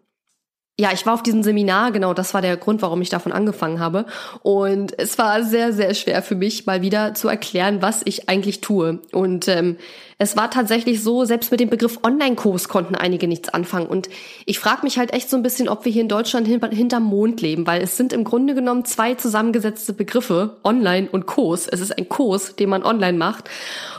ja, 0.79 0.93
ich 0.93 1.05
war 1.05 1.13
auf 1.13 1.23
diesem 1.23 1.43
Seminar, 1.43 1.91
genau, 1.91 2.13
das 2.13 2.33
war 2.33 2.41
der 2.41 2.55
Grund, 2.55 2.81
warum 2.81 3.01
ich 3.01 3.09
davon 3.09 3.33
angefangen 3.33 3.81
habe. 3.81 4.05
Und 4.43 4.97
es 4.97 5.17
war 5.17 5.43
sehr, 5.43 5.73
sehr 5.73 5.93
schwer 5.93 6.23
für 6.23 6.35
mich, 6.35 6.67
mal 6.67 6.81
wieder 6.81 7.13
zu 7.13 7.27
erklären, 7.27 7.81
was 7.81 8.01
ich 8.05 8.29
eigentlich 8.29 8.61
tue. 8.61 8.99
Und 9.11 9.49
ähm, 9.49 9.75
es 10.19 10.37
war 10.37 10.49
tatsächlich 10.49 11.03
so, 11.03 11.25
selbst 11.25 11.51
mit 11.51 11.59
dem 11.59 11.69
Begriff 11.69 11.99
Online-Kurs 12.01 12.69
konnten 12.69 12.95
einige 12.95 13.27
nichts 13.27 13.49
anfangen. 13.49 13.87
Und 13.87 14.07
ich 14.45 14.57
frage 14.57 14.83
mich 14.83 14.97
halt 14.97 15.11
echt 15.11 15.29
so 15.29 15.35
ein 15.35 15.43
bisschen, 15.43 15.67
ob 15.67 15.83
wir 15.83 15.91
hier 15.91 16.01
in 16.01 16.07
Deutschland 16.07 16.47
hinterm 16.47 17.03
Mond 17.03 17.41
leben, 17.41 17.67
weil 17.67 17.81
es 17.81 17.97
sind 17.97 18.13
im 18.13 18.23
Grunde 18.23 18.55
genommen 18.55 18.85
zwei 18.85 19.15
zusammengesetzte 19.15 19.91
Begriffe, 19.91 20.61
Online 20.63 21.09
und 21.11 21.25
Kurs. 21.25 21.67
Es 21.67 21.81
ist 21.81 21.97
ein 21.97 22.07
Kurs, 22.07 22.55
den 22.55 22.69
man 22.69 22.85
online 22.85 23.17
macht. 23.17 23.49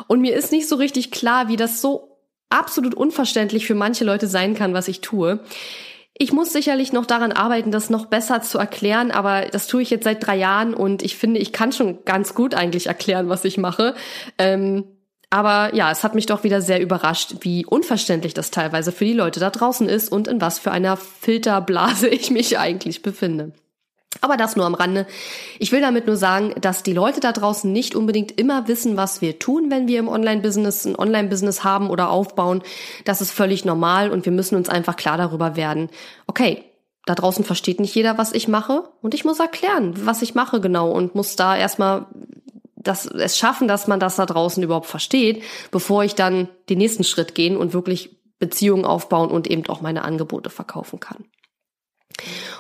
Und 0.06 0.22
mir 0.22 0.34
ist 0.34 0.50
nicht 0.50 0.66
so 0.66 0.76
richtig 0.76 1.10
klar, 1.10 1.48
wie 1.48 1.56
das 1.56 1.82
so 1.82 2.16
absolut 2.48 2.94
unverständlich 2.94 3.66
für 3.66 3.74
manche 3.74 4.04
Leute 4.04 4.28
sein 4.28 4.54
kann, 4.54 4.72
was 4.72 4.88
ich 4.88 5.02
tue. 5.02 5.40
Ich 6.22 6.34
muss 6.34 6.52
sicherlich 6.52 6.92
noch 6.92 7.06
daran 7.06 7.32
arbeiten, 7.32 7.70
das 7.70 7.88
noch 7.88 8.04
besser 8.04 8.42
zu 8.42 8.58
erklären, 8.58 9.10
aber 9.10 9.46
das 9.46 9.66
tue 9.66 9.80
ich 9.80 9.88
jetzt 9.88 10.04
seit 10.04 10.26
drei 10.26 10.36
Jahren 10.36 10.74
und 10.74 11.00
ich 11.00 11.16
finde, 11.16 11.40
ich 11.40 11.50
kann 11.50 11.72
schon 11.72 12.04
ganz 12.04 12.34
gut 12.34 12.54
eigentlich 12.54 12.88
erklären, 12.88 13.30
was 13.30 13.46
ich 13.46 13.56
mache. 13.56 13.94
Ähm, 14.36 14.84
aber 15.30 15.74
ja, 15.74 15.90
es 15.90 16.04
hat 16.04 16.14
mich 16.14 16.26
doch 16.26 16.44
wieder 16.44 16.60
sehr 16.60 16.82
überrascht, 16.82 17.36
wie 17.40 17.64
unverständlich 17.64 18.34
das 18.34 18.50
teilweise 18.50 18.92
für 18.92 19.06
die 19.06 19.14
Leute 19.14 19.40
da 19.40 19.48
draußen 19.48 19.88
ist 19.88 20.12
und 20.12 20.28
in 20.28 20.42
was 20.42 20.58
für 20.58 20.72
einer 20.72 20.98
Filterblase 20.98 22.08
ich 22.10 22.30
mich 22.30 22.58
eigentlich 22.58 23.00
befinde. 23.00 23.54
Aber 24.20 24.36
das 24.36 24.56
nur 24.56 24.66
am 24.66 24.74
Rande. 24.74 25.06
Ich 25.60 25.70
will 25.70 25.80
damit 25.80 26.06
nur 26.06 26.16
sagen, 26.16 26.52
dass 26.60 26.82
die 26.82 26.92
Leute 26.92 27.20
da 27.20 27.32
draußen 27.32 27.70
nicht 27.70 27.94
unbedingt 27.94 28.38
immer 28.38 28.66
wissen, 28.66 28.96
was 28.96 29.20
wir 29.20 29.38
tun, 29.38 29.70
wenn 29.70 29.86
wir 29.86 30.00
im 30.00 30.08
Online-Business 30.08 30.84
ein 30.84 30.96
Online-Business 30.96 31.62
haben 31.62 31.88
oder 31.88 32.10
aufbauen. 32.10 32.62
Das 33.04 33.20
ist 33.20 33.30
völlig 33.30 33.64
normal 33.64 34.10
und 34.10 34.24
wir 34.24 34.32
müssen 34.32 34.56
uns 34.56 34.68
einfach 34.68 34.96
klar 34.96 35.16
darüber 35.16 35.54
werden. 35.54 35.90
Okay, 36.26 36.64
da 37.06 37.14
draußen 37.14 37.44
versteht 37.44 37.80
nicht 37.80 37.94
jeder, 37.94 38.18
was 38.18 38.32
ich 38.32 38.48
mache 38.48 38.88
und 39.00 39.14
ich 39.14 39.24
muss 39.24 39.38
erklären, 39.38 39.94
was 40.04 40.22
ich 40.22 40.34
mache 40.34 40.60
genau 40.60 40.90
und 40.90 41.14
muss 41.14 41.36
da 41.36 41.56
erstmal 41.56 42.06
das, 42.76 43.06
es 43.06 43.38
schaffen, 43.38 43.68
dass 43.68 43.86
man 43.86 44.00
das 44.00 44.16
da 44.16 44.26
draußen 44.26 44.62
überhaupt 44.62 44.86
versteht, 44.86 45.42
bevor 45.70 46.02
ich 46.02 46.14
dann 46.14 46.48
den 46.68 46.78
nächsten 46.78 47.04
Schritt 47.04 47.34
gehen 47.34 47.56
und 47.56 47.72
wirklich 47.72 48.18
Beziehungen 48.38 48.84
aufbauen 48.84 49.30
und 49.30 49.48
eben 49.48 49.66
auch 49.68 49.82
meine 49.82 50.02
Angebote 50.02 50.50
verkaufen 50.50 50.98
kann. 50.98 51.24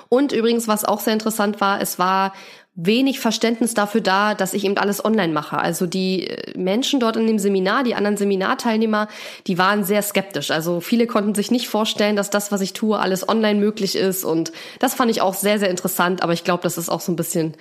Und 0.08 0.32
übrigens, 0.32 0.68
was 0.68 0.84
auch 0.84 1.00
sehr 1.00 1.12
interessant 1.12 1.60
war, 1.60 1.80
es 1.80 1.98
war 1.98 2.32
wenig 2.74 3.20
Verständnis 3.20 3.74
dafür 3.74 4.00
da, 4.00 4.34
dass 4.34 4.54
ich 4.54 4.64
eben 4.64 4.78
alles 4.78 5.04
online 5.04 5.32
mache. 5.32 5.58
Also 5.58 5.86
die 5.86 6.28
äh, 6.28 6.58
Menschen 6.58 7.00
dort 7.00 7.16
in 7.16 7.26
dem 7.26 7.38
Seminar, 7.38 7.84
die 7.84 7.94
anderen 7.94 8.16
Seminarteilnehmer, 8.16 9.08
die 9.46 9.58
waren 9.58 9.84
sehr 9.84 10.02
skeptisch. 10.02 10.50
Also 10.50 10.80
viele 10.80 11.06
konnten 11.06 11.34
sich 11.34 11.50
nicht 11.50 11.68
vorstellen, 11.68 12.16
dass 12.16 12.30
das, 12.30 12.52
was 12.52 12.60
ich 12.60 12.72
tue, 12.72 12.98
alles 12.98 13.28
online 13.28 13.58
möglich 13.58 13.96
ist. 13.96 14.24
Und 14.24 14.52
das 14.78 14.94
fand 14.94 15.10
ich 15.10 15.20
auch 15.20 15.34
sehr, 15.34 15.58
sehr 15.58 15.70
interessant. 15.70 16.22
Aber 16.22 16.32
ich 16.32 16.44
glaube, 16.44 16.62
das 16.62 16.78
ist 16.78 16.88
auch 16.88 17.00
so 17.00 17.12
ein 17.12 17.16
bisschen 17.16 17.54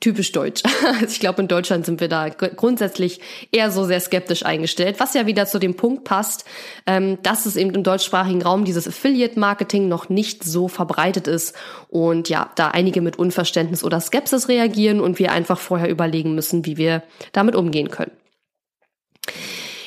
typisch 0.00 0.32
deutsch. 0.32 0.62
Also 0.84 1.06
ich 1.06 1.20
glaube, 1.20 1.42
in 1.42 1.48
Deutschland 1.48 1.86
sind 1.86 2.00
wir 2.00 2.08
da 2.08 2.28
grundsätzlich 2.28 3.20
eher 3.50 3.70
so 3.70 3.84
sehr 3.84 4.00
skeptisch 4.00 4.44
eingestellt, 4.44 4.96
was 4.98 5.14
ja 5.14 5.26
wieder 5.26 5.46
zu 5.46 5.58
dem 5.58 5.76
Punkt 5.76 6.04
passt, 6.04 6.44
ähm, 6.86 7.18
dass 7.22 7.46
es 7.46 7.56
eben 7.56 7.70
im 7.74 7.82
deutschsprachigen 7.82 8.42
Raum 8.42 8.64
dieses 8.64 8.86
Affiliate-Marketing 8.86 9.88
noch 9.88 10.08
nicht 10.08 10.44
so 10.44 10.68
verbreitet 10.68 11.26
ist 11.26 11.56
und 11.88 12.28
ja, 12.28 12.50
da 12.54 12.68
einige 12.68 13.00
mit 13.00 13.18
Unverständnis 13.18 13.82
oder 13.82 14.00
Skepsis 14.00 14.48
reagieren 14.48 15.00
und 15.00 15.18
wir 15.18 15.32
einfach 15.32 15.58
vorher 15.58 15.88
überlegen 15.88 16.34
müssen, 16.34 16.66
wie 16.66 16.76
wir 16.76 17.02
damit 17.32 17.56
umgehen 17.56 17.90
können. 17.90 18.12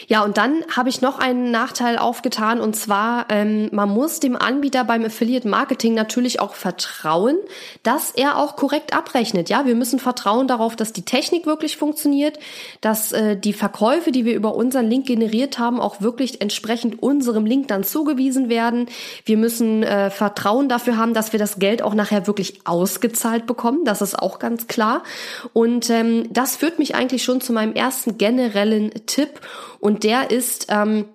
Ja, 0.09 0.23
und 0.23 0.37
dann 0.37 0.63
habe 0.73 0.87
ich 0.87 1.01
noch 1.01 1.19
einen 1.19 1.51
Nachteil 1.51 1.97
aufgetan 1.97 2.61
und 2.61 2.77
zwar, 2.77 3.25
ähm, 3.27 3.67
man 3.73 3.89
muss 3.89 4.21
dem 4.21 4.37
Anbieter 4.37 4.85
beim 4.85 5.03
Affiliate 5.03 5.45
Marketing 5.45 5.95
natürlich 5.95 6.39
auch 6.39 6.55
vertrauen, 6.55 7.35
dass 7.83 8.11
er 8.11 8.37
auch 8.37 8.55
korrekt 8.55 8.95
abrechnet. 8.95 9.49
Ja, 9.49 9.65
wir 9.65 9.75
müssen 9.75 9.99
vertrauen 9.99 10.47
darauf, 10.47 10.77
dass 10.77 10.93
die 10.93 11.01
Technik 11.01 11.45
wirklich 11.45 11.75
funktioniert, 11.75 12.39
dass 12.79 13.11
äh, 13.11 13.35
die 13.35 13.51
Verkäufe, 13.51 14.13
die 14.13 14.23
wir 14.23 14.33
über 14.33 14.55
unseren 14.55 14.89
Link 14.89 15.07
generiert 15.07 15.59
haben, 15.59 15.81
auch 15.81 15.99
wirklich 15.99 16.39
entsprechend 16.39 17.03
unserem 17.03 17.45
Link 17.45 17.67
dann 17.67 17.83
zugewiesen 17.83 18.47
werden. 18.47 18.85
Wir 19.25 19.35
müssen 19.35 19.83
äh, 19.83 20.09
Vertrauen 20.09 20.69
dafür 20.69 20.95
haben, 20.95 21.13
dass 21.13 21.33
wir 21.33 21.39
das 21.39 21.59
Geld 21.59 21.81
auch 21.81 21.93
nachher 21.93 22.27
wirklich 22.27 22.61
ausgezahlt 22.63 23.45
bekommen. 23.45 23.83
Das 23.83 24.01
ist 24.01 24.17
auch 24.17 24.39
ganz 24.39 24.67
klar. 24.67 25.03
Und 25.51 25.89
ähm, 25.89 26.29
das 26.31 26.55
führt 26.55 26.79
mich 26.79 26.95
eigentlich 26.95 27.25
schon 27.25 27.41
zu 27.41 27.51
meinem 27.51 27.73
ersten 27.73 28.17
generellen 28.17 28.91
Tipp. 29.05 29.41
Und 29.79 29.96
der 30.03 30.31
ist, 30.31 30.67
ähm, 30.69 31.05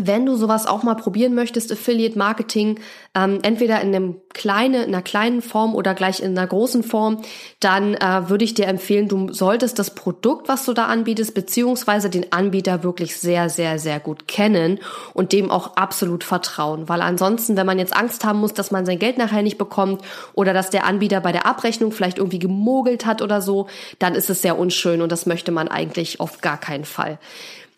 wenn 0.00 0.24
du 0.24 0.36
sowas 0.36 0.66
auch 0.66 0.84
mal 0.84 0.94
probieren 0.94 1.34
möchtest, 1.34 1.72
Affiliate 1.72 2.16
Marketing, 2.16 2.78
ähm, 3.16 3.40
entweder 3.42 3.80
in 3.80 3.88
einem 3.88 4.20
kleine, 4.32 4.84
in 4.84 4.94
einer 4.94 5.02
kleinen 5.02 5.42
Form 5.42 5.74
oder 5.74 5.92
gleich 5.92 6.20
in 6.20 6.38
einer 6.38 6.46
großen 6.46 6.84
Form, 6.84 7.22
dann 7.58 7.94
äh, 7.94 8.28
würde 8.28 8.44
ich 8.44 8.54
dir 8.54 8.68
empfehlen, 8.68 9.08
du 9.08 9.32
solltest 9.32 9.76
das 9.80 9.96
Produkt, 9.96 10.48
was 10.48 10.64
du 10.64 10.72
da 10.72 10.86
anbietest, 10.86 11.34
beziehungsweise 11.34 12.10
den 12.10 12.32
Anbieter 12.32 12.84
wirklich 12.84 13.16
sehr, 13.16 13.50
sehr, 13.50 13.80
sehr 13.80 13.98
gut 13.98 14.28
kennen 14.28 14.78
und 15.14 15.32
dem 15.32 15.50
auch 15.50 15.76
absolut 15.76 16.22
vertrauen. 16.22 16.88
Weil 16.88 17.02
ansonsten, 17.02 17.56
wenn 17.56 17.66
man 17.66 17.80
jetzt 17.80 17.96
Angst 17.96 18.24
haben 18.24 18.38
muss, 18.38 18.54
dass 18.54 18.70
man 18.70 18.86
sein 18.86 19.00
Geld 19.00 19.18
nachher 19.18 19.42
nicht 19.42 19.58
bekommt 19.58 20.02
oder 20.34 20.52
dass 20.52 20.70
der 20.70 20.84
Anbieter 20.84 21.20
bei 21.20 21.32
der 21.32 21.44
Abrechnung 21.44 21.90
vielleicht 21.90 22.18
irgendwie 22.18 22.38
gemogelt 22.38 23.04
hat 23.04 23.20
oder 23.20 23.42
so, 23.42 23.66
dann 23.98 24.14
ist 24.14 24.30
es 24.30 24.42
sehr 24.42 24.56
unschön 24.60 25.02
und 25.02 25.10
das 25.10 25.26
möchte 25.26 25.50
man 25.50 25.66
eigentlich 25.66 26.20
auf 26.20 26.40
gar 26.40 26.56
keinen 26.56 26.84
Fall. 26.84 27.18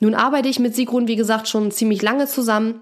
Nun 0.01 0.15
arbeite 0.15 0.49
ich 0.49 0.59
mit 0.59 0.75
Sigrun, 0.75 1.07
wie 1.07 1.17
gesagt, 1.17 1.49
schon 1.49 1.71
ziemlich 1.71 2.03
lange 2.03 2.27
zusammen. 2.27 2.81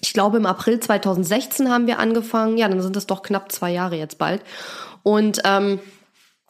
Ich 0.00 0.12
glaube, 0.12 0.38
im 0.38 0.46
April 0.46 0.80
2016 0.80 1.70
haben 1.70 1.86
wir 1.86 1.98
angefangen. 1.98 2.56
Ja, 2.56 2.68
dann 2.68 2.80
sind 2.80 2.96
es 2.96 3.06
doch 3.06 3.22
knapp 3.22 3.52
zwei 3.52 3.70
Jahre 3.70 3.96
jetzt 3.96 4.18
bald. 4.18 4.42
Und 5.02 5.40
ähm, 5.44 5.80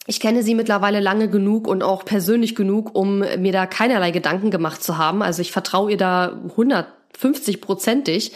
ich 0.05 0.19
kenne 0.19 0.43
sie 0.43 0.55
mittlerweile 0.55 0.99
lange 0.99 1.29
genug 1.29 1.67
und 1.67 1.81
auch 1.81 2.03
persönlich 2.03 2.55
genug, 2.55 2.95
um 2.95 3.19
mir 3.19 3.51
da 3.51 3.65
keinerlei 3.65 4.11
Gedanken 4.11 4.51
gemacht 4.51 4.83
zu 4.83 4.97
haben. 4.97 5.21
Also 5.21 5.41
ich 5.41 5.51
vertraue 5.51 5.91
ihr 5.91 5.97
da 5.97 6.41
150 6.49 7.61
prozentig. 7.61 8.33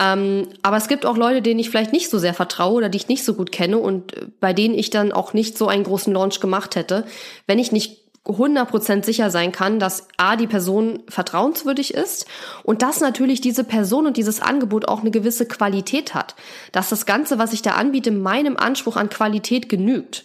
Ähm, 0.00 0.48
aber 0.62 0.76
es 0.76 0.88
gibt 0.88 1.06
auch 1.06 1.16
Leute, 1.16 1.40
denen 1.40 1.60
ich 1.60 1.70
vielleicht 1.70 1.92
nicht 1.92 2.10
so 2.10 2.18
sehr 2.18 2.34
vertraue 2.34 2.74
oder 2.74 2.88
die 2.88 2.96
ich 2.96 3.08
nicht 3.08 3.24
so 3.24 3.34
gut 3.34 3.52
kenne 3.52 3.78
und 3.78 4.40
bei 4.40 4.52
denen 4.52 4.74
ich 4.74 4.90
dann 4.90 5.12
auch 5.12 5.34
nicht 5.34 5.56
so 5.56 5.68
einen 5.68 5.84
großen 5.84 6.12
Launch 6.12 6.40
gemacht 6.40 6.74
hätte, 6.74 7.04
wenn 7.46 7.58
ich 7.58 7.70
nicht 7.70 8.03
100% 8.26 9.04
sicher 9.04 9.30
sein 9.30 9.52
kann, 9.52 9.78
dass 9.78 10.08
A, 10.16 10.36
die 10.36 10.46
Person 10.46 11.02
vertrauenswürdig 11.08 11.92
ist 11.92 12.26
und 12.62 12.80
dass 12.80 13.00
natürlich 13.00 13.42
diese 13.42 13.64
Person 13.64 14.06
und 14.06 14.16
dieses 14.16 14.40
Angebot 14.40 14.88
auch 14.88 15.00
eine 15.00 15.10
gewisse 15.10 15.46
Qualität 15.46 16.14
hat. 16.14 16.34
Dass 16.72 16.88
das 16.88 17.04
Ganze, 17.04 17.38
was 17.38 17.52
ich 17.52 17.60
da 17.60 17.72
anbiete, 17.72 18.10
meinem 18.10 18.56
Anspruch 18.56 18.96
an 18.96 19.10
Qualität 19.10 19.68
genügt. 19.68 20.24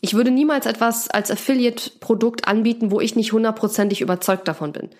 Ich 0.00 0.12
würde 0.12 0.30
niemals 0.30 0.66
etwas 0.66 1.08
als 1.08 1.30
Affiliate-Produkt 1.30 2.46
anbieten, 2.46 2.90
wo 2.90 3.00
ich 3.00 3.16
nicht 3.16 3.32
hundertprozentig 3.32 4.02
überzeugt 4.02 4.46
davon 4.46 4.72
bin. 4.72 4.90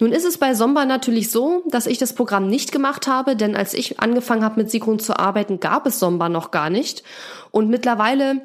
Nun 0.00 0.10
ist 0.10 0.24
es 0.24 0.38
bei 0.38 0.54
Somba 0.54 0.84
natürlich 0.84 1.30
so, 1.30 1.62
dass 1.68 1.86
ich 1.86 1.98
das 1.98 2.12
Programm 2.12 2.48
nicht 2.48 2.72
gemacht 2.72 3.06
habe, 3.06 3.36
denn 3.36 3.54
als 3.54 3.72
ich 3.72 4.00
angefangen 4.00 4.42
habe 4.42 4.60
mit 4.60 4.68
Sigrun 4.68 4.98
zu 4.98 5.16
arbeiten, 5.16 5.60
gab 5.60 5.86
es 5.86 6.00
Somba 6.00 6.28
noch 6.28 6.50
gar 6.50 6.70
nicht. 6.70 7.04
Und 7.52 7.70
mittlerweile 7.70 8.40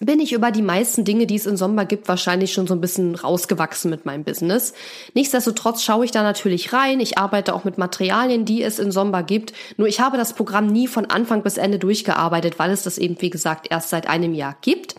bin 0.00 0.20
ich 0.20 0.32
über 0.32 0.50
die 0.50 0.62
meisten 0.62 1.04
Dinge, 1.04 1.26
die 1.26 1.36
es 1.36 1.46
in 1.46 1.56
Sommer 1.56 1.84
gibt, 1.84 2.08
wahrscheinlich 2.08 2.52
schon 2.52 2.66
so 2.66 2.74
ein 2.74 2.80
bisschen 2.80 3.14
rausgewachsen 3.14 3.90
mit 3.90 4.06
meinem 4.06 4.24
Business. 4.24 4.72
Nichtsdestotrotz 5.14 5.82
schaue 5.82 6.04
ich 6.04 6.10
da 6.10 6.22
natürlich 6.22 6.72
rein. 6.72 7.00
Ich 7.00 7.18
arbeite 7.18 7.54
auch 7.54 7.64
mit 7.64 7.78
Materialien, 7.78 8.44
die 8.44 8.62
es 8.62 8.78
in 8.78 8.92
Sommer 8.92 9.22
gibt. 9.22 9.52
Nur 9.76 9.88
ich 9.88 10.00
habe 10.00 10.16
das 10.16 10.34
Programm 10.34 10.66
nie 10.66 10.86
von 10.86 11.06
Anfang 11.06 11.42
bis 11.42 11.56
Ende 11.56 11.78
durchgearbeitet, 11.78 12.58
weil 12.58 12.70
es 12.70 12.84
das 12.84 12.98
eben, 12.98 13.20
wie 13.20 13.30
gesagt, 13.30 13.66
erst 13.70 13.90
seit 13.90 14.08
einem 14.08 14.34
Jahr 14.34 14.56
gibt. 14.60 14.94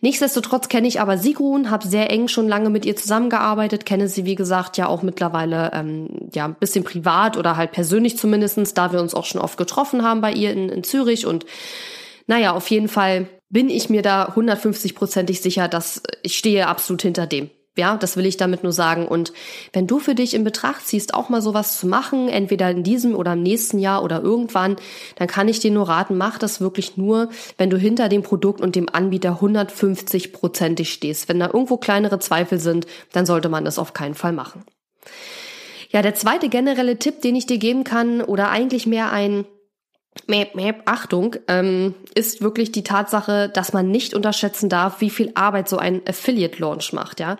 Nichtsdestotrotz 0.00 0.68
kenne 0.68 0.86
ich 0.86 1.00
aber 1.00 1.16
Sigrun, 1.16 1.70
habe 1.70 1.86
sehr 1.86 2.10
eng 2.10 2.28
schon 2.28 2.46
lange 2.46 2.68
mit 2.68 2.84
ihr 2.84 2.94
zusammengearbeitet, 2.94 3.86
kenne 3.86 4.06
sie, 4.06 4.26
wie 4.26 4.34
gesagt, 4.34 4.76
ja 4.76 4.86
auch 4.86 5.02
mittlerweile 5.02 5.70
ähm, 5.72 6.28
ja 6.34 6.44
ein 6.44 6.56
bisschen 6.56 6.84
privat 6.84 7.38
oder 7.38 7.56
halt 7.56 7.72
persönlich 7.72 8.18
zumindestens, 8.18 8.74
da 8.74 8.92
wir 8.92 9.00
uns 9.00 9.14
auch 9.14 9.24
schon 9.24 9.40
oft 9.40 9.56
getroffen 9.56 10.02
haben 10.02 10.20
bei 10.20 10.32
ihr 10.32 10.52
in, 10.52 10.68
in 10.68 10.84
Zürich 10.84 11.24
und 11.24 11.46
naja, 12.26 12.52
auf 12.52 12.68
jeden 12.68 12.88
Fall 12.88 13.28
bin 13.54 13.70
ich 13.70 13.88
mir 13.88 14.02
da 14.02 14.26
150-prozentig 14.34 15.40
sicher, 15.40 15.68
dass 15.68 16.02
ich 16.22 16.36
stehe 16.36 16.66
absolut 16.66 17.02
hinter 17.02 17.28
dem. 17.28 17.50
Ja, 17.76 17.96
das 17.96 18.16
will 18.16 18.26
ich 18.26 18.36
damit 18.36 18.64
nur 18.64 18.72
sagen. 18.72 19.06
Und 19.06 19.32
wenn 19.72 19.86
du 19.86 20.00
für 20.00 20.16
dich 20.16 20.34
in 20.34 20.42
Betracht 20.42 20.86
ziehst, 20.86 21.14
auch 21.14 21.28
mal 21.28 21.40
sowas 21.40 21.78
zu 21.78 21.86
machen, 21.86 22.28
entweder 22.28 22.68
in 22.70 22.82
diesem 22.82 23.14
oder 23.14 23.34
im 23.34 23.42
nächsten 23.44 23.78
Jahr 23.78 24.02
oder 24.02 24.20
irgendwann, 24.22 24.76
dann 25.16 25.28
kann 25.28 25.46
ich 25.46 25.60
dir 25.60 25.70
nur 25.70 25.88
raten, 25.88 26.16
mach 26.16 26.36
das 26.38 26.60
wirklich 26.60 26.96
nur, 26.96 27.30
wenn 27.56 27.70
du 27.70 27.76
hinter 27.76 28.08
dem 28.08 28.22
Produkt 28.22 28.60
und 28.60 28.74
dem 28.74 28.88
Anbieter 28.88 29.38
150-prozentig 29.40 30.92
stehst. 30.92 31.28
Wenn 31.28 31.38
da 31.38 31.46
irgendwo 31.46 31.76
kleinere 31.76 32.18
Zweifel 32.18 32.58
sind, 32.58 32.88
dann 33.12 33.24
sollte 33.24 33.48
man 33.48 33.64
das 33.64 33.78
auf 33.78 33.92
keinen 33.92 34.14
Fall 34.14 34.32
machen. 34.32 34.64
Ja, 35.90 36.02
der 36.02 36.16
zweite 36.16 36.48
generelle 36.48 36.98
Tipp, 36.98 37.22
den 37.22 37.36
ich 37.36 37.46
dir 37.46 37.58
geben 37.58 37.84
kann, 37.84 38.20
oder 38.20 38.50
eigentlich 38.50 38.84
mehr 38.84 39.12
ein, 39.12 39.44
Mäp, 40.26 40.54
mäp, 40.54 40.82
Achtung, 40.86 41.36
ähm, 41.48 41.94
ist 42.14 42.40
wirklich 42.40 42.72
die 42.72 42.84
Tatsache, 42.84 43.48
dass 43.48 43.72
man 43.72 43.90
nicht 43.90 44.14
unterschätzen 44.14 44.68
darf, 44.68 45.00
wie 45.00 45.10
viel 45.10 45.32
Arbeit 45.34 45.68
so 45.68 45.76
ein 45.76 46.02
Affiliate-Launch 46.06 46.92
macht, 46.92 47.20
ja. 47.20 47.36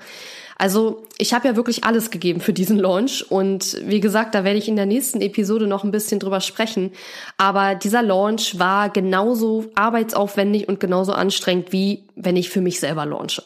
Also 0.56 1.02
ich 1.18 1.34
habe 1.34 1.48
ja 1.48 1.56
wirklich 1.56 1.84
alles 1.84 2.10
gegeben 2.10 2.40
für 2.40 2.52
diesen 2.52 2.78
Launch 2.78 3.24
und 3.28 3.80
wie 3.84 4.00
gesagt, 4.00 4.34
da 4.34 4.44
werde 4.44 4.58
ich 4.58 4.68
in 4.68 4.76
der 4.76 4.87
nächsten 4.87 5.20
Episode 5.20 5.66
noch 5.66 5.84
ein 5.84 5.90
bisschen 5.90 6.20
drüber 6.20 6.40
sprechen. 6.40 6.92
Aber 7.37 7.74
dieser 7.74 8.02
Launch 8.02 8.58
war 8.58 8.88
genauso 8.88 9.66
arbeitsaufwendig 9.74 10.68
und 10.68 10.78
genauso 10.78 11.12
anstrengend, 11.12 11.72
wie 11.72 12.04
wenn 12.14 12.37
ich 12.37 12.50
für 12.50 12.60
mich 12.60 12.78
selber 12.78 13.04
launche. 13.04 13.42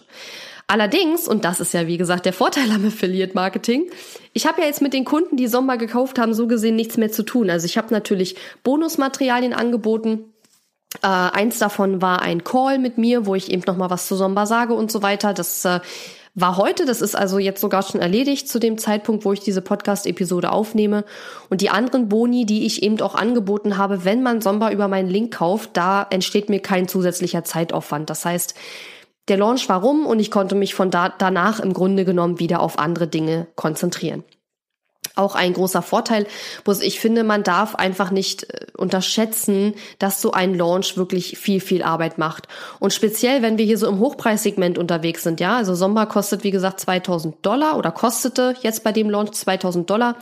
Allerdings, 0.70 1.26
und 1.26 1.46
das 1.46 1.60
ist 1.60 1.72
ja 1.72 1.86
wie 1.86 1.96
gesagt 1.96 2.26
der 2.26 2.34
Vorteil 2.34 2.70
am 2.70 2.86
Affiliate 2.86 3.32
Marketing, 3.34 3.90
ich 4.34 4.46
habe 4.46 4.60
ja 4.60 4.66
jetzt 4.66 4.82
mit 4.82 4.92
den 4.92 5.06
Kunden, 5.06 5.38
die 5.38 5.48
Sommer 5.48 5.78
gekauft 5.78 6.18
haben, 6.18 6.34
so 6.34 6.46
gesehen 6.46 6.76
nichts 6.76 6.98
mehr 6.98 7.10
zu 7.10 7.22
tun. 7.22 7.48
Also 7.48 7.64
ich 7.64 7.78
habe 7.78 7.92
natürlich 7.92 8.36
Bonusmaterialien 8.64 9.54
angeboten. 9.54 10.34
Äh, 11.02 11.06
eins 11.06 11.58
davon 11.58 12.02
war 12.02 12.20
ein 12.20 12.44
Call 12.44 12.78
mit 12.78 12.98
mir, 12.98 13.24
wo 13.24 13.34
ich 13.34 13.50
eben 13.50 13.62
noch 13.66 13.78
mal 13.78 13.88
was 13.88 14.06
zu 14.08 14.14
Sommer 14.14 14.46
sage 14.46 14.74
und 14.74 14.92
so 14.92 15.00
weiter. 15.00 15.32
Das 15.32 15.64
äh, 15.64 15.80
war 16.34 16.58
heute, 16.58 16.84
das 16.84 17.00
ist 17.00 17.16
also 17.16 17.38
jetzt 17.38 17.62
sogar 17.62 17.82
schon 17.82 18.02
erledigt 18.02 18.46
zu 18.46 18.58
dem 18.58 18.76
Zeitpunkt, 18.76 19.24
wo 19.24 19.32
ich 19.32 19.40
diese 19.40 19.62
Podcast-Episode 19.62 20.52
aufnehme. 20.52 21.06
Und 21.48 21.62
die 21.62 21.70
anderen 21.70 22.10
Boni, 22.10 22.44
die 22.44 22.66
ich 22.66 22.82
eben 22.82 23.00
auch 23.00 23.14
angeboten 23.14 23.78
habe, 23.78 24.04
wenn 24.04 24.22
man 24.22 24.42
Sommer 24.42 24.70
über 24.70 24.86
meinen 24.86 25.08
Link 25.08 25.32
kauft, 25.34 25.70
da 25.72 26.06
entsteht 26.10 26.50
mir 26.50 26.60
kein 26.60 26.88
zusätzlicher 26.88 27.42
Zeitaufwand. 27.42 28.10
Das 28.10 28.26
heißt, 28.26 28.54
der 29.28 29.36
Launch 29.36 29.68
war 29.68 29.80
rum 29.80 30.06
und 30.06 30.20
ich 30.20 30.30
konnte 30.30 30.54
mich 30.54 30.74
von 30.74 30.90
da, 30.90 31.08
danach 31.08 31.60
im 31.60 31.72
Grunde 31.72 32.04
genommen 32.04 32.38
wieder 32.38 32.60
auf 32.60 32.78
andere 32.78 33.06
Dinge 33.06 33.46
konzentrieren 33.54 34.24
auch 35.18 35.34
ein 35.34 35.52
großer 35.52 35.82
Vorteil. 35.82 36.26
Bloß 36.64 36.80
ich 36.80 37.00
finde, 37.00 37.24
man 37.24 37.42
darf 37.42 37.74
einfach 37.74 38.10
nicht 38.10 38.44
äh, 38.44 38.66
unterschätzen, 38.76 39.74
dass 39.98 40.20
so 40.20 40.32
ein 40.32 40.54
Launch 40.54 40.96
wirklich 40.96 41.38
viel, 41.38 41.60
viel 41.60 41.82
Arbeit 41.82 42.18
macht. 42.18 42.48
Und 42.78 42.92
speziell, 42.92 43.42
wenn 43.42 43.58
wir 43.58 43.64
hier 43.64 43.78
so 43.78 43.88
im 43.88 43.98
Hochpreissegment 43.98 44.78
unterwegs 44.78 45.22
sind, 45.22 45.40
ja, 45.40 45.56
also 45.56 45.74
Sommer 45.74 46.06
kostet, 46.06 46.44
wie 46.44 46.50
gesagt, 46.50 46.80
2000 46.80 47.44
Dollar 47.44 47.76
oder 47.76 47.90
kostete 47.90 48.54
jetzt 48.62 48.84
bei 48.84 48.92
dem 48.92 49.10
Launch 49.10 49.32
2000 49.32 49.88
Dollar 49.88 50.16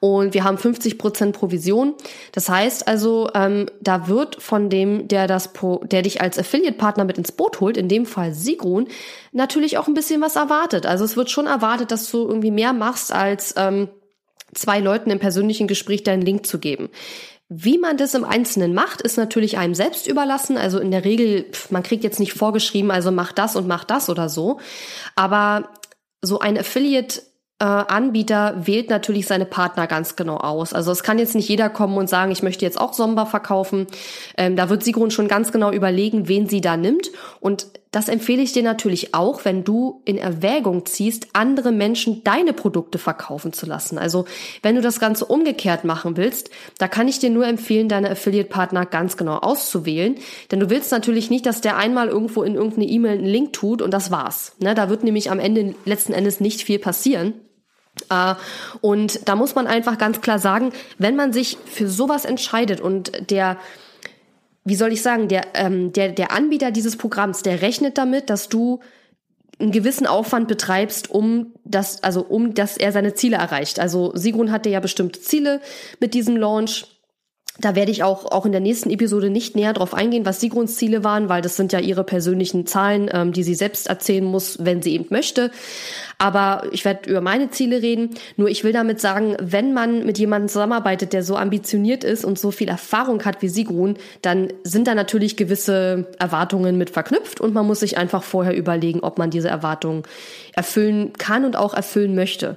und 0.00 0.34
wir 0.34 0.44
haben 0.44 0.58
50 0.58 0.98
Prozent 0.98 1.36
Provision. 1.36 1.94
Das 2.32 2.48
heißt 2.48 2.86
also, 2.86 3.30
ähm, 3.34 3.66
da 3.80 4.08
wird 4.08 4.42
von 4.42 4.68
dem, 4.68 5.08
der 5.08 5.26
das, 5.26 5.50
der 5.84 6.02
dich 6.02 6.20
als 6.20 6.38
Affiliate-Partner 6.38 7.04
mit 7.04 7.18
ins 7.18 7.32
Boot 7.32 7.60
holt, 7.60 7.76
in 7.76 7.88
dem 7.88 8.06
Fall 8.06 8.34
Sigrun, 8.34 8.88
natürlich 9.32 9.78
auch 9.78 9.88
ein 9.88 9.94
bisschen 9.94 10.20
was 10.20 10.36
erwartet. 10.36 10.86
Also 10.86 11.04
es 11.04 11.16
wird 11.16 11.30
schon 11.30 11.46
erwartet, 11.46 11.90
dass 11.90 12.10
du 12.10 12.26
irgendwie 12.26 12.50
mehr 12.50 12.72
machst 12.72 13.12
als, 13.12 13.54
ähm, 13.56 13.88
zwei 14.54 14.80
Leuten 14.80 15.10
im 15.10 15.18
persönlichen 15.18 15.66
Gespräch 15.66 16.02
deinen 16.02 16.22
Link 16.22 16.46
zu 16.46 16.58
geben. 16.58 16.90
Wie 17.48 17.78
man 17.78 17.96
das 17.96 18.14
im 18.14 18.24
Einzelnen 18.24 18.74
macht, 18.74 19.02
ist 19.02 19.18
natürlich 19.18 19.58
einem 19.58 19.74
selbst 19.74 20.06
überlassen. 20.06 20.56
Also 20.56 20.78
in 20.78 20.90
der 20.90 21.04
Regel, 21.04 21.46
man 21.70 21.82
kriegt 21.82 22.02
jetzt 22.02 22.18
nicht 22.18 22.32
vorgeschrieben, 22.32 22.90
also 22.90 23.10
mach 23.10 23.32
das 23.32 23.54
und 23.54 23.68
mach 23.68 23.84
das 23.84 24.08
oder 24.08 24.28
so. 24.28 24.60
Aber 25.14 25.68
so 26.22 26.38
ein 26.38 26.58
Affiliate 26.58 27.20
äh, 27.60 27.64
Anbieter 27.64 28.66
wählt 28.66 28.90
natürlich 28.90 29.26
seine 29.26 29.44
Partner 29.44 29.86
ganz 29.86 30.16
genau 30.16 30.38
aus. 30.38 30.72
Also 30.72 30.90
es 30.90 31.02
kann 31.02 31.18
jetzt 31.18 31.34
nicht 31.34 31.48
jeder 31.48 31.68
kommen 31.68 31.96
und 31.96 32.08
sagen, 32.08 32.32
ich 32.32 32.42
möchte 32.42 32.64
jetzt 32.64 32.80
auch 32.80 32.92
Somba 32.92 33.26
verkaufen. 33.26 33.86
Ähm, 34.36 34.56
da 34.56 34.68
wird 34.70 34.82
Sigrun 34.82 35.10
schon 35.10 35.28
ganz 35.28 35.52
genau 35.52 35.70
überlegen, 35.70 36.28
wen 36.28 36.48
sie 36.48 36.60
da 36.60 36.76
nimmt. 36.76 37.10
Und 37.40 37.68
das 37.94 38.08
empfehle 38.08 38.42
ich 38.42 38.52
dir 38.52 38.64
natürlich 38.64 39.14
auch, 39.14 39.44
wenn 39.44 39.62
du 39.62 40.02
in 40.04 40.18
Erwägung 40.18 40.84
ziehst, 40.84 41.28
andere 41.32 41.70
Menschen 41.70 42.24
deine 42.24 42.52
Produkte 42.52 42.98
verkaufen 42.98 43.52
zu 43.52 43.66
lassen. 43.66 43.98
Also 43.98 44.24
wenn 44.62 44.74
du 44.74 44.80
das 44.80 44.98
Ganze 44.98 45.26
umgekehrt 45.26 45.84
machen 45.84 46.16
willst, 46.16 46.50
da 46.78 46.88
kann 46.88 47.06
ich 47.06 47.20
dir 47.20 47.30
nur 47.30 47.46
empfehlen, 47.46 47.88
deine 47.88 48.10
Affiliate-Partner 48.10 48.86
ganz 48.86 49.16
genau 49.16 49.36
auszuwählen. 49.36 50.16
Denn 50.50 50.58
du 50.58 50.70
willst 50.70 50.90
natürlich 50.90 51.30
nicht, 51.30 51.46
dass 51.46 51.60
der 51.60 51.76
einmal 51.76 52.08
irgendwo 52.08 52.42
in 52.42 52.56
irgendeine 52.56 52.86
E-Mail 52.88 53.18
einen 53.18 53.26
Link 53.26 53.52
tut 53.52 53.80
und 53.80 53.92
das 53.92 54.10
war's. 54.10 54.56
Ne, 54.58 54.74
da 54.74 54.88
wird 54.88 55.04
nämlich 55.04 55.30
am 55.30 55.38
Ende 55.38 55.76
letzten 55.84 56.14
Endes 56.14 56.40
nicht 56.40 56.62
viel 56.62 56.80
passieren. 56.80 57.34
Uh, 58.12 58.34
und 58.80 59.28
da 59.28 59.36
muss 59.36 59.54
man 59.54 59.68
einfach 59.68 59.98
ganz 59.98 60.20
klar 60.20 60.40
sagen, 60.40 60.72
wenn 60.98 61.14
man 61.14 61.32
sich 61.32 61.58
für 61.64 61.86
sowas 61.86 62.24
entscheidet 62.24 62.80
und 62.80 63.30
der 63.30 63.56
wie 64.64 64.74
soll 64.74 64.92
ich 64.92 65.02
sagen, 65.02 65.28
der, 65.28 65.46
ähm, 65.54 65.92
der, 65.92 66.10
der 66.10 66.32
Anbieter 66.32 66.70
dieses 66.70 66.96
Programms, 66.96 67.42
der 67.42 67.62
rechnet 67.62 67.98
damit, 67.98 68.30
dass 68.30 68.48
du 68.48 68.80
einen 69.58 69.72
gewissen 69.72 70.06
Aufwand 70.06 70.48
betreibst, 70.48 71.10
um 71.10 71.52
das, 71.64 72.02
also 72.02 72.22
um 72.22 72.54
dass 72.54 72.76
er 72.76 72.92
seine 72.92 73.14
Ziele 73.14 73.36
erreicht. 73.36 73.78
Also 73.78 74.12
Sigrun 74.14 74.50
hatte 74.50 74.70
ja 74.70 74.80
bestimmte 74.80 75.20
Ziele 75.20 75.60
mit 76.00 76.14
diesem 76.14 76.36
Launch. 76.36 76.86
Da 77.60 77.76
werde 77.76 77.92
ich 77.92 78.02
auch, 78.02 78.24
auch 78.32 78.46
in 78.46 78.50
der 78.50 78.60
nächsten 78.60 78.90
Episode 78.90 79.30
nicht 79.30 79.54
näher 79.54 79.74
drauf 79.74 79.94
eingehen, 79.94 80.26
was 80.26 80.40
Sigruns 80.40 80.74
Ziele 80.74 81.04
waren, 81.04 81.28
weil 81.28 81.40
das 81.40 81.56
sind 81.56 81.72
ja 81.72 81.78
ihre 81.78 82.02
persönlichen 82.02 82.66
Zahlen, 82.66 83.08
ähm, 83.12 83.32
die 83.32 83.44
sie 83.44 83.54
selbst 83.54 83.86
erzählen 83.86 84.24
muss, 84.24 84.58
wenn 84.60 84.82
sie 84.82 84.92
eben 84.94 85.06
möchte. 85.10 85.52
Aber 86.18 86.64
ich 86.72 86.84
werde 86.84 87.08
über 87.08 87.20
meine 87.20 87.50
Ziele 87.50 87.80
reden. 87.80 88.10
Nur 88.36 88.48
ich 88.48 88.64
will 88.64 88.72
damit 88.72 89.00
sagen, 89.00 89.36
wenn 89.40 89.72
man 89.72 90.04
mit 90.04 90.18
jemandem 90.18 90.48
zusammenarbeitet, 90.48 91.12
der 91.12 91.22
so 91.22 91.36
ambitioniert 91.36 92.02
ist 92.02 92.24
und 92.24 92.40
so 92.40 92.50
viel 92.50 92.68
Erfahrung 92.68 93.24
hat 93.24 93.40
wie 93.40 93.48
Sigrun, 93.48 93.98
dann 94.20 94.52
sind 94.64 94.88
da 94.88 94.96
natürlich 94.96 95.36
gewisse 95.36 96.08
Erwartungen 96.18 96.76
mit 96.76 96.90
verknüpft 96.90 97.40
und 97.40 97.54
man 97.54 97.66
muss 97.68 97.80
sich 97.80 97.96
einfach 97.96 98.24
vorher 98.24 98.56
überlegen, 98.56 99.00
ob 99.00 99.16
man 99.16 99.30
diese 99.30 99.48
Erwartungen 99.48 100.02
erfüllen 100.54 101.12
kann 101.18 101.44
und 101.44 101.54
auch 101.54 101.74
erfüllen 101.74 102.16
möchte. 102.16 102.56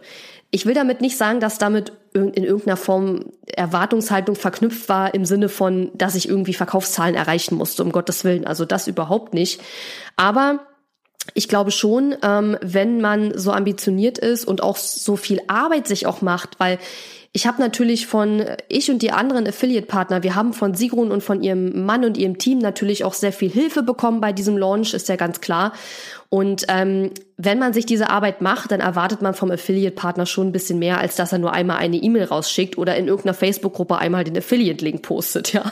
Ich 0.49 0.65
will 0.65 0.73
damit 0.73 1.01
nicht 1.01 1.17
sagen, 1.17 1.39
dass 1.39 1.57
damit 1.57 1.91
in 2.13 2.43
irgendeiner 2.43 2.77
Form 2.77 3.25
Erwartungshaltung 3.47 4.35
verknüpft 4.35 4.87
war 4.89 5.13
im 5.13 5.25
Sinne 5.25 5.49
von, 5.49 5.91
dass 5.93 6.15
ich 6.15 6.29
irgendwie 6.29 6.53
Verkaufszahlen 6.53 7.15
erreichen 7.15 7.55
musste, 7.55 7.83
um 7.83 7.91
Gottes 7.91 8.23
Willen. 8.23 8.47
Also 8.47 8.65
das 8.65 8.87
überhaupt 8.87 9.33
nicht. 9.33 9.61
Aber 10.15 10.59
ich 11.33 11.47
glaube 11.47 11.71
schon, 11.71 12.15
ähm, 12.23 12.57
wenn 12.61 13.01
man 13.01 13.37
so 13.37 13.51
ambitioniert 13.51 14.17
ist 14.17 14.45
und 14.45 14.63
auch 14.63 14.77
so 14.77 15.15
viel 15.17 15.41
Arbeit 15.47 15.87
sich 15.87 16.07
auch 16.07 16.21
macht, 16.21 16.59
weil 16.59 16.79
ich 17.33 17.45
habe 17.45 17.61
natürlich 17.61 18.07
von 18.07 18.43
ich 18.67 18.89
und 18.89 19.01
die 19.01 19.11
anderen 19.11 19.45
Affiliate-Partner, 19.45 20.23
wir 20.23 20.33
haben 20.33 20.53
von 20.53 20.73
Sigrun 20.73 21.11
und 21.11 21.21
von 21.21 21.43
ihrem 21.43 21.85
Mann 21.85 22.03
und 22.05 22.17
ihrem 22.17 22.37
Team 22.37 22.57
natürlich 22.57 23.03
auch 23.03 23.13
sehr 23.13 23.33
viel 23.33 23.51
Hilfe 23.51 23.83
bekommen 23.83 24.21
bei 24.21 24.33
diesem 24.33 24.57
Launch, 24.57 24.93
ist 24.93 25.09
ja 25.09 25.17
ganz 25.17 25.41
klar. 25.41 25.73
Und 26.29 26.65
ähm, 26.67 27.11
wenn 27.37 27.57
man 27.57 27.71
sich 27.71 27.85
diese 27.85 28.09
Arbeit 28.09 28.41
macht, 28.41 28.71
dann 28.71 28.81
erwartet 28.81 29.21
man 29.21 29.33
vom 29.33 29.49
Affiliate-Partner 29.49 30.25
schon 30.25 30.47
ein 30.47 30.51
bisschen 30.51 30.77
mehr, 30.77 30.99
als 30.99 31.15
dass 31.15 31.31
er 31.31 31.37
nur 31.37 31.53
einmal 31.53 31.77
eine 31.77 31.95
E-Mail 31.95 32.25
rausschickt 32.25 32.77
oder 32.77 32.97
in 32.97 33.07
irgendeiner 33.07 33.33
Facebook-Gruppe 33.33 33.97
einmal 33.97 34.25
den 34.25 34.37
Affiliate-Link 34.37 35.03
postet, 35.03 35.53
ja. 35.53 35.71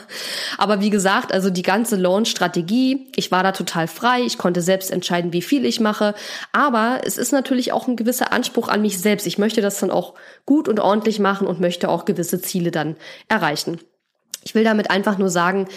Aber 0.57 0.79
wie 0.79 0.89
gesagt, 0.89 1.33
also 1.33 1.49
die 1.49 1.61
ganze 1.61 1.97
Launch-Strategie, 1.97 3.07
ich 3.15 3.31
war 3.31 3.43
da 3.43 3.51
total 3.51 3.87
frei, 3.87 4.21
ich 4.21 4.37
konnte 4.37 4.61
selbst 4.61 4.91
entscheiden, 4.91 5.33
wie 5.33 5.41
viel 5.41 5.65
ich 5.65 5.81
mache. 5.81 6.13
Aber 6.53 7.01
es 7.03 7.17
ist 7.17 7.33
natürlich 7.33 7.73
auch 7.73 7.89
ein 7.89 7.97
gewisser 7.97 8.31
Anspruch 8.31 8.69
an 8.69 8.81
mich 8.81 8.99
selbst. 8.99 9.27
Ich 9.27 9.37
möchte 9.37 9.61
das 9.61 9.79
dann 9.79 9.91
auch 9.91 10.13
gut 10.45 10.69
und 10.69 10.79
ordentlich 10.79 11.19
machen 11.19 11.47
und 11.47 11.59
möchte 11.59 11.89
auch 11.89 12.05
gewisse 12.05 12.41
Ziele 12.41 12.71
dann 12.71 12.95
erreichen. 13.27 13.79
Ich 14.45 14.55
will 14.55 14.63
damit 14.63 14.91
einfach 14.91 15.17
nur 15.17 15.29
sagen, 15.29 15.67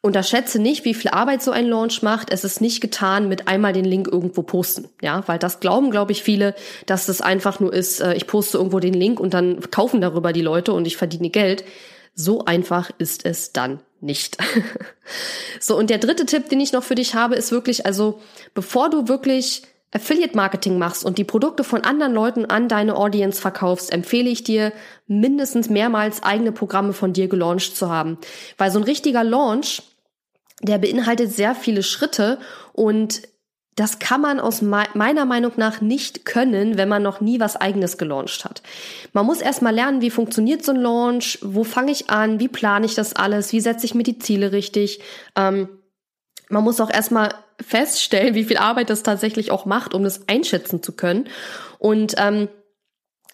Unterschätze 0.00 0.60
nicht, 0.60 0.84
wie 0.84 0.94
viel 0.94 1.10
Arbeit 1.10 1.42
so 1.42 1.50
ein 1.50 1.66
Launch 1.66 2.02
macht. 2.02 2.30
Es 2.30 2.44
ist 2.44 2.60
nicht 2.60 2.80
getan 2.80 3.28
mit 3.28 3.48
einmal 3.48 3.72
den 3.72 3.84
Link 3.84 4.06
irgendwo 4.06 4.42
posten, 4.42 4.88
ja, 5.02 5.26
weil 5.26 5.38
das 5.38 5.60
glauben, 5.60 5.90
glaube 5.90 6.12
ich, 6.12 6.22
viele, 6.22 6.54
dass 6.86 7.06
das 7.06 7.20
einfach 7.20 7.58
nur 7.58 7.72
ist, 7.72 8.00
äh, 8.00 8.14
ich 8.14 8.26
poste 8.26 8.58
irgendwo 8.58 8.78
den 8.78 8.94
Link 8.94 9.18
und 9.18 9.34
dann 9.34 9.60
kaufen 9.70 10.00
darüber 10.00 10.32
die 10.32 10.42
Leute 10.42 10.72
und 10.72 10.86
ich 10.86 10.96
verdiene 10.96 11.30
Geld. 11.30 11.64
So 12.14 12.44
einfach 12.44 12.90
ist 12.98 13.24
es 13.24 13.52
dann 13.52 13.80
nicht. 14.00 14.38
so, 15.60 15.76
und 15.76 15.90
der 15.90 15.98
dritte 15.98 16.26
Tipp, 16.26 16.48
den 16.48 16.60
ich 16.60 16.72
noch 16.72 16.84
für 16.84 16.94
dich 16.94 17.14
habe, 17.14 17.34
ist 17.34 17.50
wirklich, 17.50 17.86
also, 17.86 18.20
bevor 18.54 18.90
du 18.90 19.08
wirklich 19.08 19.62
Affiliate 19.90 20.36
Marketing 20.36 20.78
machst 20.78 21.04
und 21.04 21.16
die 21.16 21.24
Produkte 21.24 21.64
von 21.64 21.82
anderen 21.82 22.12
Leuten 22.12 22.44
an 22.44 22.68
deine 22.68 22.96
Audience 22.96 23.40
verkaufst, 23.40 23.90
empfehle 23.90 24.28
ich 24.28 24.44
dir, 24.44 24.72
mindestens 25.06 25.70
mehrmals 25.70 26.22
eigene 26.22 26.52
Programme 26.52 26.92
von 26.92 27.14
dir 27.14 27.28
gelauncht 27.28 27.74
zu 27.74 27.88
haben. 27.88 28.18
Weil 28.58 28.70
so 28.70 28.78
ein 28.78 28.84
richtiger 28.84 29.24
Launch, 29.24 29.82
der 30.62 30.78
beinhaltet 30.78 31.32
sehr 31.32 31.54
viele 31.54 31.82
Schritte 31.82 32.38
und 32.72 33.22
das 33.78 34.00
kann 34.00 34.20
man 34.20 34.40
aus 34.40 34.60
meiner 34.60 35.24
Meinung 35.24 35.52
nach 35.56 35.80
nicht 35.80 36.24
können, 36.24 36.76
wenn 36.76 36.88
man 36.88 37.00
noch 37.00 37.20
nie 37.20 37.38
was 37.38 37.54
eigenes 37.54 37.96
gelauncht 37.96 38.44
hat. 38.44 38.60
Man 39.12 39.24
muss 39.24 39.40
erstmal 39.40 39.72
lernen, 39.72 40.00
wie 40.00 40.10
funktioniert 40.10 40.64
so 40.64 40.72
ein 40.72 40.80
Launch, 40.80 41.38
wo 41.42 41.62
fange 41.62 41.92
ich 41.92 42.10
an, 42.10 42.40
wie 42.40 42.48
plane 42.48 42.86
ich 42.86 42.96
das 42.96 43.14
alles, 43.14 43.52
wie 43.52 43.60
setze 43.60 43.86
ich 43.86 43.94
mir 43.94 44.02
die 44.02 44.18
Ziele 44.18 44.50
richtig. 44.50 45.00
Ähm, 45.36 45.68
man 46.48 46.64
muss 46.64 46.80
auch 46.80 46.90
erstmal 46.90 47.32
feststellen, 47.60 48.34
wie 48.34 48.44
viel 48.44 48.56
Arbeit 48.56 48.90
das 48.90 49.04
tatsächlich 49.04 49.52
auch 49.52 49.64
macht, 49.64 49.94
um 49.94 50.02
das 50.02 50.28
einschätzen 50.28 50.82
zu 50.82 50.96
können. 50.96 51.28
Und 51.78 52.14
ähm, 52.18 52.48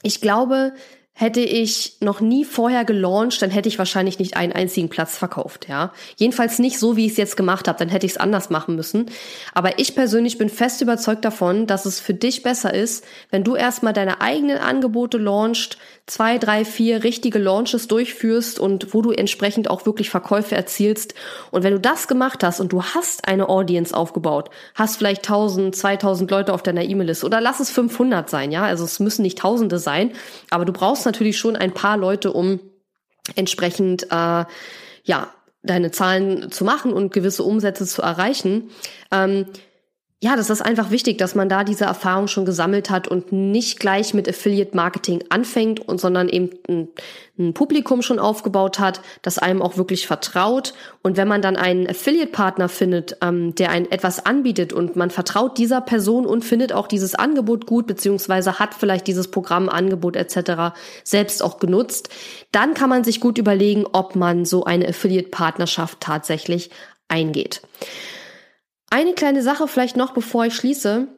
ich 0.03 0.21
glaube, 0.21 0.75
Hätte 1.17 1.41
ich 1.41 1.97
noch 2.01 2.21
nie 2.21 2.45
vorher 2.45 2.85
gelauncht, 2.85 3.41
dann 3.41 3.51
hätte 3.51 3.69
ich 3.69 3.79
wahrscheinlich 3.79 4.19
nicht 4.19 4.37
einen 4.37 4.53
einzigen 4.53 4.89
Platz 4.89 5.17
verkauft, 5.17 5.69
ja. 5.69 5.93
Jedenfalls 6.17 6.59
nicht 6.59 6.81
so, 6.81 6.97
wie 6.97 7.07
ich 7.07 7.13
es 7.13 7.19
jetzt 7.19 7.37
gemacht 7.37 7.69
habe, 7.69 7.79
dann 7.79 7.89
hätte 7.89 8.05
ich 8.05 8.13
es 8.13 8.19
anders 8.19 8.51
machen 8.51 8.75
müssen. 8.75 9.07
Aber 9.53 9.79
ich 9.79 9.95
persönlich 9.95 10.39
bin 10.39 10.49
fest 10.49 10.81
überzeugt 10.81 11.25
davon, 11.25 11.69
dass 11.69 11.87
es 11.87 12.01
für 12.01 12.15
dich 12.15 12.43
besser 12.43 12.75
ist, 12.75 13.05
wenn 13.31 13.45
du 13.45 13.55
erstmal 13.55 13.93
deine 13.93 14.21
eigenen 14.21 14.59
Angebote 14.59 15.19
launchst, 15.19 15.79
zwei, 16.07 16.37
drei, 16.37 16.65
vier 16.65 17.03
richtige 17.03 17.39
Launches 17.39 17.89
durchführst 17.89 18.59
und 18.59 18.93
wo 18.93 19.01
du 19.01 19.11
entsprechend 19.11 19.71
auch 19.71 19.87
wirklich 19.87 20.11
Verkäufe 20.11 20.55
erzielst. 20.55 21.15
Und 21.51 21.63
wenn 21.63 21.73
du 21.73 21.81
das 21.81 22.09
gemacht 22.09 22.45
hast 22.45 22.61
und 22.61 22.73
du 22.73 22.83
hast 22.83 23.27
eine 23.27 23.49
Audience 23.49 23.97
aufgebaut, 23.97 24.51
hast 24.75 24.97
vielleicht 24.97 25.25
1000, 25.25 25.75
2000 25.75 26.31
Leute 26.31 26.53
auf 26.53 26.63
deiner 26.63 26.83
E-Mail-Liste 26.83 27.25
oder 27.25 27.41
lass 27.41 27.61
es 27.61 27.71
500 27.71 28.29
sein, 28.29 28.53
ja. 28.53 28.65
Also 28.65 28.85
es 28.85 29.01
müssen 29.01 29.23
nicht 29.23 29.39
Tausende 29.39 29.79
sein, 29.79 30.13
aber 30.51 30.65
du 30.65 30.73
brauchst 30.73 31.04
brauchst 31.05 31.15
natürlich 31.15 31.39
schon 31.39 31.57
ein 31.57 31.75
paar 31.75 31.97
Leute, 31.99 32.33
um 32.33 32.61
entsprechend 33.37 34.05
äh, 34.05 34.45
ja 35.05 35.35
deine 35.63 35.91
Zahlen 35.91 36.51
zu 36.51 36.65
machen 36.65 36.93
und 36.93 37.13
gewisse 37.13 37.43
Umsätze 37.43 37.87
zu 37.87 38.03
erreichen. 38.03 38.71
Ähm, 39.11 39.47
ja, 40.25 40.37
das 40.37 40.49
ist 40.49 40.63
einfach 40.63 40.91
wichtig, 40.91 41.19
dass 41.19 41.35
man 41.35 41.51
da 41.51 41.65
diese 41.65 41.85
Erfahrung 41.85 42.29
schon 42.29 42.47
gesammelt 42.47 42.89
hat 42.89 43.09
und 43.09 43.31
nicht 43.31 43.79
gleich 43.79 44.15
mit 44.15 44.27
Affiliate 44.27 44.75
Marketing 44.75 45.23
anfängt 45.29 45.87
und 45.87 46.01
sondern 46.01 46.31
eben 46.31 46.49
ein, 46.67 46.89
ein, 47.39 47.53
Publikum 47.53 48.01
schon 48.01 48.19
aufgebaut 48.19 48.79
hat, 48.79 49.03
das 49.21 49.37
einem 49.37 49.61
auch 49.61 49.77
wirklich 49.77 50.07
vertraut. 50.07 50.73
Und 51.03 51.19
wenn 51.19 51.29
man 51.29 51.43
dann 51.43 51.57
einen 51.57 51.87
Affiliate 51.87 52.33
Partner 52.33 52.71
findet, 52.71 53.19
ähm, 53.21 53.55
der 53.57 53.69
ein 53.69 53.93
etwas 53.93 54.25
anbietet 54.25 54.73
und 54.73 54.97
man 54.97 55.11
vertraut 55.11 55.59
dieser 55.59 55.83
Person 55.83 56.25
und 56.25 56.43
findet 56.43 56.73
auch 56.73 56.87
dieses 56.87 57.15
Angebot 57.15 57.67
gut, 57.67 57.87
beziehungsweise 57.87 58.59
hat 58.59 58.73
vielleicht 58.73 59.07
dieses 59.07 59.31
Programm, 59.31 59.69
Angebot 59.69 60.17
etc. 60.17 60.75
selbst 61.05 61.43
auch 61.43 61.59
genutzt, 61.59 62.09
dann 62.51 62.73
kann 62.73 62.89
man 62.89 63.05
sich 63.05 63.21
gut 63.21 63.37
überlegen, 63.37 63.85
ob 63.93 64.17
man 64.17 64.47
so 64.47 64.65
eine 64.65 64.89
Affiliate 64.89 65.29
Partnerschaft 65.29 66.01
tatsächlich 66.01 66.71
eingeht. 67.09 67.61
Eine 68.95 69.15
kleine 69.15 69.43
Sache 69.43 69.67
vielleicht 69.67 69.97
noch, 69.97 70.13
bevor 70.13 70.47
ich 70.47 70.55
schließe. 70.55 71.09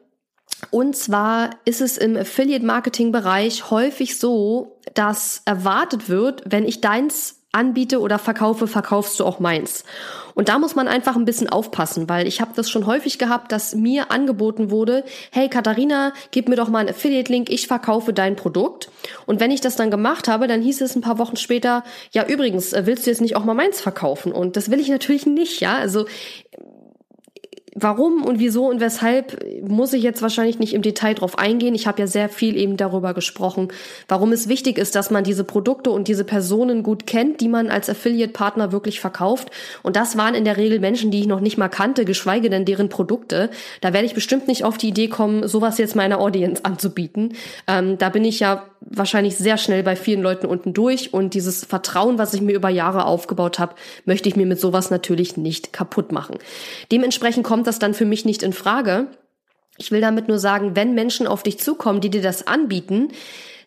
Und 0.71 0.95
zwar 0.95 1.51
ist 1.63 1.79
es 1.79 1.99
im 1.99 2.17
Affiliate-Marketing-Bereich 2.17 3.69
häufig 3.69 4.17
so, 4.17 4.79
dass 4.95 5.43
erwartet 5.45 6.09
wird, 6.09 6.41
wenn 6.47 6.65
ich 6.65 6.81
deins 6.81 7.35
anbiete 7.51 8.01
oder 8.01 8.17
verkaufe, 8.17 8.65
verkaufst 8.65 9.19
du 9.19 9.25
auch 9.25 9.39
meins. 9.39 9.83
Und 10.33 10.49
da 10.49 10.57
muss 10.57 10.73
man 10.73 10.87
einfach 10.87 11.15
ein 11.15 11.25
bisschen 11.25 11.49
aufpassen, 11.49 12.09
weil 12.09 12.25
ich 12.25 12.41
habe 12.41 12.53
das 12.55 12.67
schon 12.67 12.87
häufig 12.87 13.19
gehabt, 13.19 13.51
dass 13.51 13.75
mir 13.75 14.09
angeboten 14.09 14.71
wurde, 14.71 15.03
hey 15.31 15.47
Katharina, 15.47 16.13
gib 16.31 16.49
mir 16.49 16.55
doch 16.55 16.69
mal 16.69 16.79
einen 16.79 16.89
Affiliate-Link, 16.89 17.51
ich 17.51 17.67
verkaufe 17.67 18.11
dein 18.11 18.35
Produkt. 18.35 18.89
Und 19.27 19.39
wenn 19.39 19.51
ich 19.51 19.61
das 19.61 19.75
dann 19.75 19.91
gemacht 19.91 20.27
habe, 20.27 20.47
dann 20.47 20.63
hieß 20.63 20.81
es 20.81 20.95
ein 20.95 21.01
paar 21.01 21.19
Wochen 21.19 21.35
später, 21.35 21.83
ja 22.11 22.25
übrigens, 22.25 22.73
äh, 22.73 22.87
willst 22.87 23.05
du 23.05 23.11
jetzt 23.11 23.21
nicht 23.21 23.35
auch 23.35 23.45
mal 23.45 23.53
meins 23.53 23.81
verkaufen? 23.81 24.31
Und 24.31 24.57
das 24.57 24.71
will 24.71 24.79
ich 24.79 24.89
natürlich 24.89 25.27
nicht, 25.27 25.61
ja. 25.61 25.77
Also 25.77 26.07
Warum 27.79 28.23
und 28.23 28.39
wieso 28.39 28.67
und 28.67 28.79
weshalb 28.79 29.45
muss 29.61 29.93
ich 29.93 30.01
jetzt 30.01 30.23
wahrscheinlich 30.23 30.57
nicht 30.57 30.73
im 30.73 30.81
Detail 30.81 31.13
drauf 31.13 31.37
eingehen. 31.37 31.75
Ich 31.75 31.85
habe 31.85 31.99
ja 31.99 32.07
sehr 32.07 32.27
viel 32.27 32.57
eben 32.57 32.75
darüber 32.75 33.13
gesprochen, 33.13 33.67
warum 34.07 34.31
es 34.31 34.49
wichtig 34.49 34.79
ist, 34.79 34.95
dass 34.95 35.11
man 35.11 35.23
diese 35.23 35.43
Produkte 35.43 35.91
und 35.91 36.07
diese 36.07 36.23
Personen 36.23 36.81
gut 36.81 37.05
kennt, 37.05 37.39
die 37.39 37.47
man 37.47 37.69
als 37.69 37.87
Affiliate-Partner 37.87 38.71
wirklich 38.71 38.99
verkauft. 38.99 39.51
Und 39.83 39.95
das 39.95 40.17
waren 40.17 40.33
in 40.33 40.43
der 40.43 40.57
Regel 40.57 40.79
Menschen, 40.79 41.11
die 41.11 41.19
ich 41.19 41.27
noch 41.27 41.39
nicht 41.39 41.59
mal 41.59 41.67
kannte, 41.67 42.03
geschweige 42.03 42.49
denn 42.49 42.65
deren 42.65 42.89
Produkte. 42.89 43.51
Da 43.81 43.93
werde 43.93 44.07
ich 44.07 44.15
bestimmt 44.15 44.47
nicht 44.47 44.63
auf 44.63 44.79
die 44.79 44.87
Idee 44.87 45.07
kommen, 45.07 45.47
sowas 45.47 45.77
jetzt 45.77 45.95
meiner 45.95 46.19
Audience 46.19 46.65
anzubieten. 46.65 47.33
Ähm, 47.67 47.99
da 47.99 48.09
bin 48.09 48.25
ich 48.25 48.39
ja 48.39 48.63
wahrscheinlich 48.89 49.37
sehr 49.37 49.57
schnell 49.57 49.83
bei 49.83 49.95
vielen 49.95 50.21
Leuten 50.21 50.45
unten 50.45 50.73
durch 50.73 51.13
und 51.13 51.33
dieses 51.33 51.65
Vertrauen, 51.65 52.17
was 52.17 52.33
ich 52.33 52.41
mir 52.41 52.55
über 52.55 52.69
Jahre 52.69 53.05
aufgebaut 53.05 53.59
habe, 53.59 53.75
möchte 54.05 54.29
ich 54.29 54.35
mir 54.35 54.45
mit 54.45 54.59
sowas 54.59 54.89
natürlich 54.89 55.37
nicht 55.37 55.73
kaputt 55.73 56.11
machen. 56.11 56.37
Dementsprechend 56.91 57.43
kommt 57.45 57.67
das 57.67 57.79
dann 57.79 57.93
für 57.93 58.05
mich 58.05 58.25
nicht 58.25 58.43
in 58.43 58.53
Frage. 58.53 59.07
Ich 59.77 59.91
will 59.91 60.01
damit 60.01 60.27
nur 60.27 60.39
sagen, 60.39 60.75
wenn 60.75 60.95
Menschen 60.95 61.27
auf 61.27 61.43
dich 61.43 61.59
zukommen, 61.59 62.01
die 62.01 62.09
dir 62.09 62.21
das 62.21 62.47
anbieten, 62.47 63.09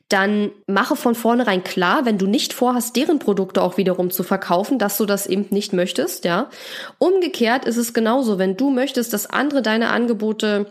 dann 0.09 0.51
mache 0.67 0.97
von 0.97 1.15
vornherein 1.15 1.63
klar, 1.63 2.05
wenn 2.05 2.19
du 2.19 2.27
nicht 2.27 2.53
vorhast, 2.53 2.97
deren 2.97 3.21
Produkte 3.21 3.63
auch 3.63 3.77
wiederum 3.77 4.11
zu 4.11 4.25
verkaufen, 4.25 4.79
dass 4.79 4.99
du 4.99 5.07
das 5.07 5.29
eben 5.29 5.47
nicht 5.51 5.73
möchtest, 5.73 6.25
ja. 6.25 6.51
Umgekehrt 6.99 7.65
ist 7.65 7.77
es 7.77 7.95
genauso, 7.95 8.37
wenn 8.37 8.57
du 8.57 8.71
möchtest, 8.71 9.13
dass 9.13 9.31
andere 9.31 9.63
deine 9.63 9.91
Angebote 9.91 10.67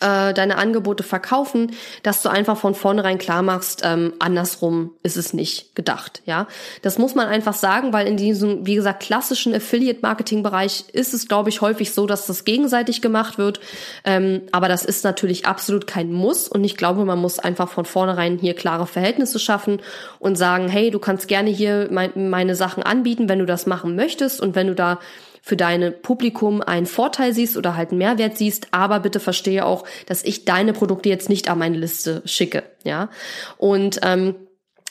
äh, 0.00 0.34
deine 0.34 0.56
Angebote 0.56 1.02
verkaufen, 1.02 1.72
dass 2.02 2.22
du 2.22 2.28
einfach 2.28 2.56
von 2.56 2.74
vornherein 2.74 3.18
klar 3.18 3.42
machst, 3.42 3.82
ähm, 3.84 4.14
andersrum 4.18 4.92
ist 5.02 5.16
es 5.16 5.32
nicht 5.32 5.74
gedacht, 5.74 6.22
ja. 6.26 6.46
Das 6.82 6.98
muss 6.98 7.14
man 7.14 7.28
einfach 7.28 7.54
sagen, 7.54 7.92
weil 7.92 8.06
in 8.06 8.16
diesem, 8.16 8.66
wie 8.66 8.74
gesagt, 8.74 9.02
klassischen 9.02 9.54
Affiliate-Marketing-Bereich 9.54 10.84
ist 10.92 11.14
es, 11.14 11.28
glaube 11.28 11.48
ich, 11.48 11.60
häufig 11.60 11.92
so, 11.92 12.06
dass 12.06 12.26
das 12.26 12.44
gegenseitig 12.44 13.02
gemacht 13.02 13.38
wird. 13.38 13.60
Ähm, 14.04 14.42
aber 14.52 14.68
das 14.68 14.84
ist 14.84 15.04
natürlich 15.04 15.46
absolut 15.46 15.86
kein 15.86 16.12
Muss 16.12 16.48
und 16.48 16.64
ich 16.64 16.76
glaube, 16.76 17.04
man 17.04 17.18
muss 17.18 17.38
einfach 17.38 17.68
von 17.68 17.84
vornherein 17.84 18.38
hier 18.38 18.54
klare 18.54 18.86
Verhältnisse 18.86 19.38
schaffen 19.38 19.80
und 20.18 20.36
sagen, 20.36 20.68
hey, 20.68 20.90
du 20.90 20.98
kannst 20.98 21.28
gerne 21.28 21.50
hier 21.50 21.88
mein, 21.90 22.30
meine 22.30 22.54
Sachen 22.54 22.82
anbieten, 22.82 23.28
wenn 23.28 23.38
du 23.38 23.46
das 23.46 23.66
machen 23.66 23.96
möchtest 23.96 24.40
und 24.40 24.54
wenn 24.54 24.68
du 24.68 24.74
da 24.74 24.98
für 25.46 25.58
deine 25.58 25.90
Publikum 25.90 26.62
einen 26.62 26.86
Vorteil 26.86 27.34
siehst 27.34 27.58
oder 27.58 27.76
halt 27.76 27.90
einen 27.90 27.98
Mehrwert 27.98 28.38
siehst, 28.38 28.68
aber 28.70 28.98
bitte 29.00 29.20
verstehe 29.20 29.66
auch, 29.66 29.84
dass 30.06 30.24
ich 30.24 30.46
deine 30.46 30.72
Produkte 30.72 31.10
jetzt 31.10 31.28
nicht 31.28 31.50
an 31.50 31.58
meine 31.58 31.76
Liste 31.76 32.22
schicke, 32.24 32.62
ja. 32.82 33.10
Und 33.58 34.00
ähm, 34.02 34.36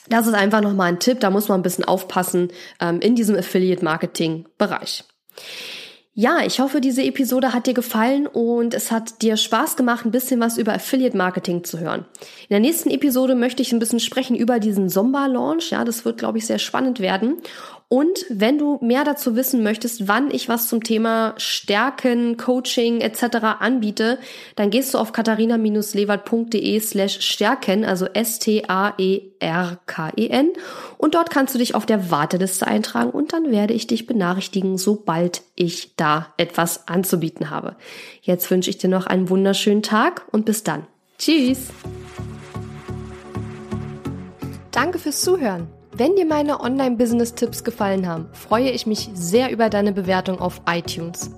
das 0.08 0.28
ist 0.28 0.34
einfach 0.34 0.60
nochmal 0.60 0.90
ein 0.90 1.00
Tipp, 1.00 1.18
da 1.18 1.30
muss 1.30 1.48
man 1.48 1.58
ein 1.58 1.64
bisschen 1.64 1.84
aufpassen 1.84 2.52
ähm, 2.80 3.00
in 3.00 3.16
diesem 3.16 3.34
Affiliate-Marketing-Bereich. 3.34 5.02
Ja, 6.16 6.44
ich 6.46 6.60
hoffe, 6.60 6.80
diese 6.80 7.02
Episode 7.02 7.52
hat 7.52 7.66
dir 7.66 7.74
gefallen 7.74 8.28
und 8.28 8.72
es 8.72 8.92
hat 8.92 9.22
dir 9.22 9.36
Spaß 9.36 9.74
gemacht, 9.74 10.04
ein 10.04 10.12
bisschen 10.12 10.38
was 10.38 10.56
über 10.56 10.72
Affiliate 10.72 11.16
Marketing 11.16 11.64
zu 11.64 11.80
hören. 11.80 12.04
In 12.42 12.50
der 12.50 12.60
nächsten 12.60 12.90
Episode 12.90 13.34
möchte 13.34 13.62
ich 13.62 13.72
ein 13.72 13.80
bisschen 13.80 13.98
sprechen 13.98 14.36
über 14.36 14.60
diesen 14.60 14.88
Somba 14.88 15.26
Launch. 15.26 15.70
Ja, 15.70 15.84
das 15.84 16.04
wird, 16.04 16.18
glaube 16.18 16.38
ich, 16.38 16.46
sehr 16.46 16.60
spannend 16.60 17.00
werden. 17.00 17.38
Und 17.88 18.24
wenn 18.28 18.58
du 18.58 18.78
mehr 18.80 19.04
dazu 19.04 19.36
wissen 19.36 19.62
möchtest, 19.62 20.08
wann 20.08 20.30
ich 20.30 20.48
was 20.48 20.68
zum 20.68 20.82
Thema 20.82 21.34
Stärken, 21.36 22.36
Coaching 22.36 23.00
etc. 23.00 23.60
anbiete, 23.60 24.18
dann 24.56 24.70
gehst 24.70 24.94
du 24.94 24.98
auf 24.98 25.12
katharina-lewert.de 25.12 26.80
slash 26.80 27.20
stärken, 27.20 27.84
also 27.84 28.06
S-T-A-E-R-K-E-N 28.06 29.32
und 30.98 31.14
dort 31.14 31.30
kannst 31.30 31.54
du 31.54 31.58
dich 31.58 31.74
auf 31.74 31.86
der 31.86 32.10
Warteliste 32.10 32.66
eintragen 32.66 33.10
und 33.10 33.32
dann 33.32 33.50
werde 33.50 33.74
ich 33.74 33.86
dich 33.86 34.06
benachrichtigen, 34.06 34.78
sobald 34.78 35.42
ich 35.54 35.94
da 35.96 36.32
etwas 36.36 36.88
anzubieten 36.88 37.50
habe. 37.50 37.76
Jetzt 38.22 38.50
wünsche 38.50 38.70
ich 38.70 38.78
dir 38.78 38.88
noch 38.88 39.06
einen 39.06 39.28
wunderschönen 39.28 39.82
Tag 39.82 40.26
und 40.32 40.46
bis 40.46 40.64
dann. 40.64 40.86
Tschüss! 41.18 41.68
Danke 44.72 44.98
fürs 44.98 45.20
Zuhören. 45.20 45.68
Wenn 45.96 46.16
dir 46.16 46.26
meine 46.26 46.60
Online-Business-Tipps 46.60 47.62
gefallen 47.62 48.08
haben, 48.08 48.28
freue 48.32 48.70
ich 48.70 48.84
mich 48.84 49.10
sehr 49.14 49.52
über 49.52 49.70
deine 49.70 49.92
Bewertung 49.92 50.40
auf 50.40 50.60
iTunes. 50.68 51.30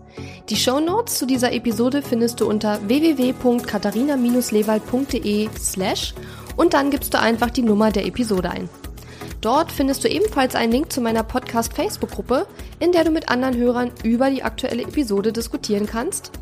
Die 0.49 0.57
Show 0.57 0.81
Notes 0.81 1.19
zu 1.19 1.27
dieser 1.27 1.53
Episode 1.53 2.01
findest 2.01 2.41
du 2.41 2.49
unter 2.49 2.81
www.katharina-lewald.de 2.89 5.51
slash 5.61 6.15
und 6.57 6.73
dann 6.73 6.91
gibst 6.91 7.13
du 7.13 7.21
einfach 7.21 7.51
die 7.51 7.61
Nummer 7.61 7.93
der 7.93 8.07
Episode 8.07 8.49
ein. 8.49 8.71
Dort 9.43 9.71
findest 9.71 10.05
du 10.05 10.09
ebenfalls 10.09 10.55
einen 10.55 10.73
Link 10.73 10.91
zu 10.91 11.03
meiner 11.03 11.23
Podcast-Facebook-Gruppe, 11.23 12.47
in 12.81 12.93
der 12.93 13.05
du 13.05 13.11
mit 13.11 13.29
anderen 13.29 13.59
Hörern 13.59 13.91
über 14.05 14.31
die 14.31 14.43
aktuelle 14.43 14.85
Episode 14.85 15.35
diskutieren 15.35 15.85
kannst. 15.85 16.33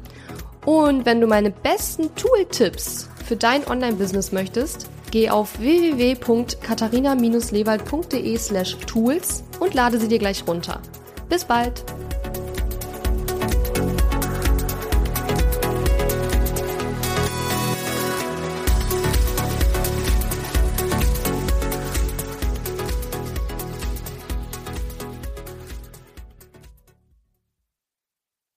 Und 0.64 1.05
wenn 1.05 1.20
du 1.20 1.27
meine 1.27 1.50
besten 1.50 2.14
Tool-Tipps 2.14 3.09
für 3.27 3.35
dein 3.35 3.66
Online-Business 3.66 4.31
möchtest, 4.31 4.88
Geh 5.14 5.31
auf 5.31 5.61
www.katharina-lewald.de 5.61 8.37
slash 8.37 8.77
tools 8.79 9.44
und 9.61 9.72
lade 9.72 10.00
sie 10.00 10.09
dir 10.09 10.18
gleich 10.18 10.44
runter. 10.44 10.81
Bis 11.29 11.44
bald! 11.44 11.85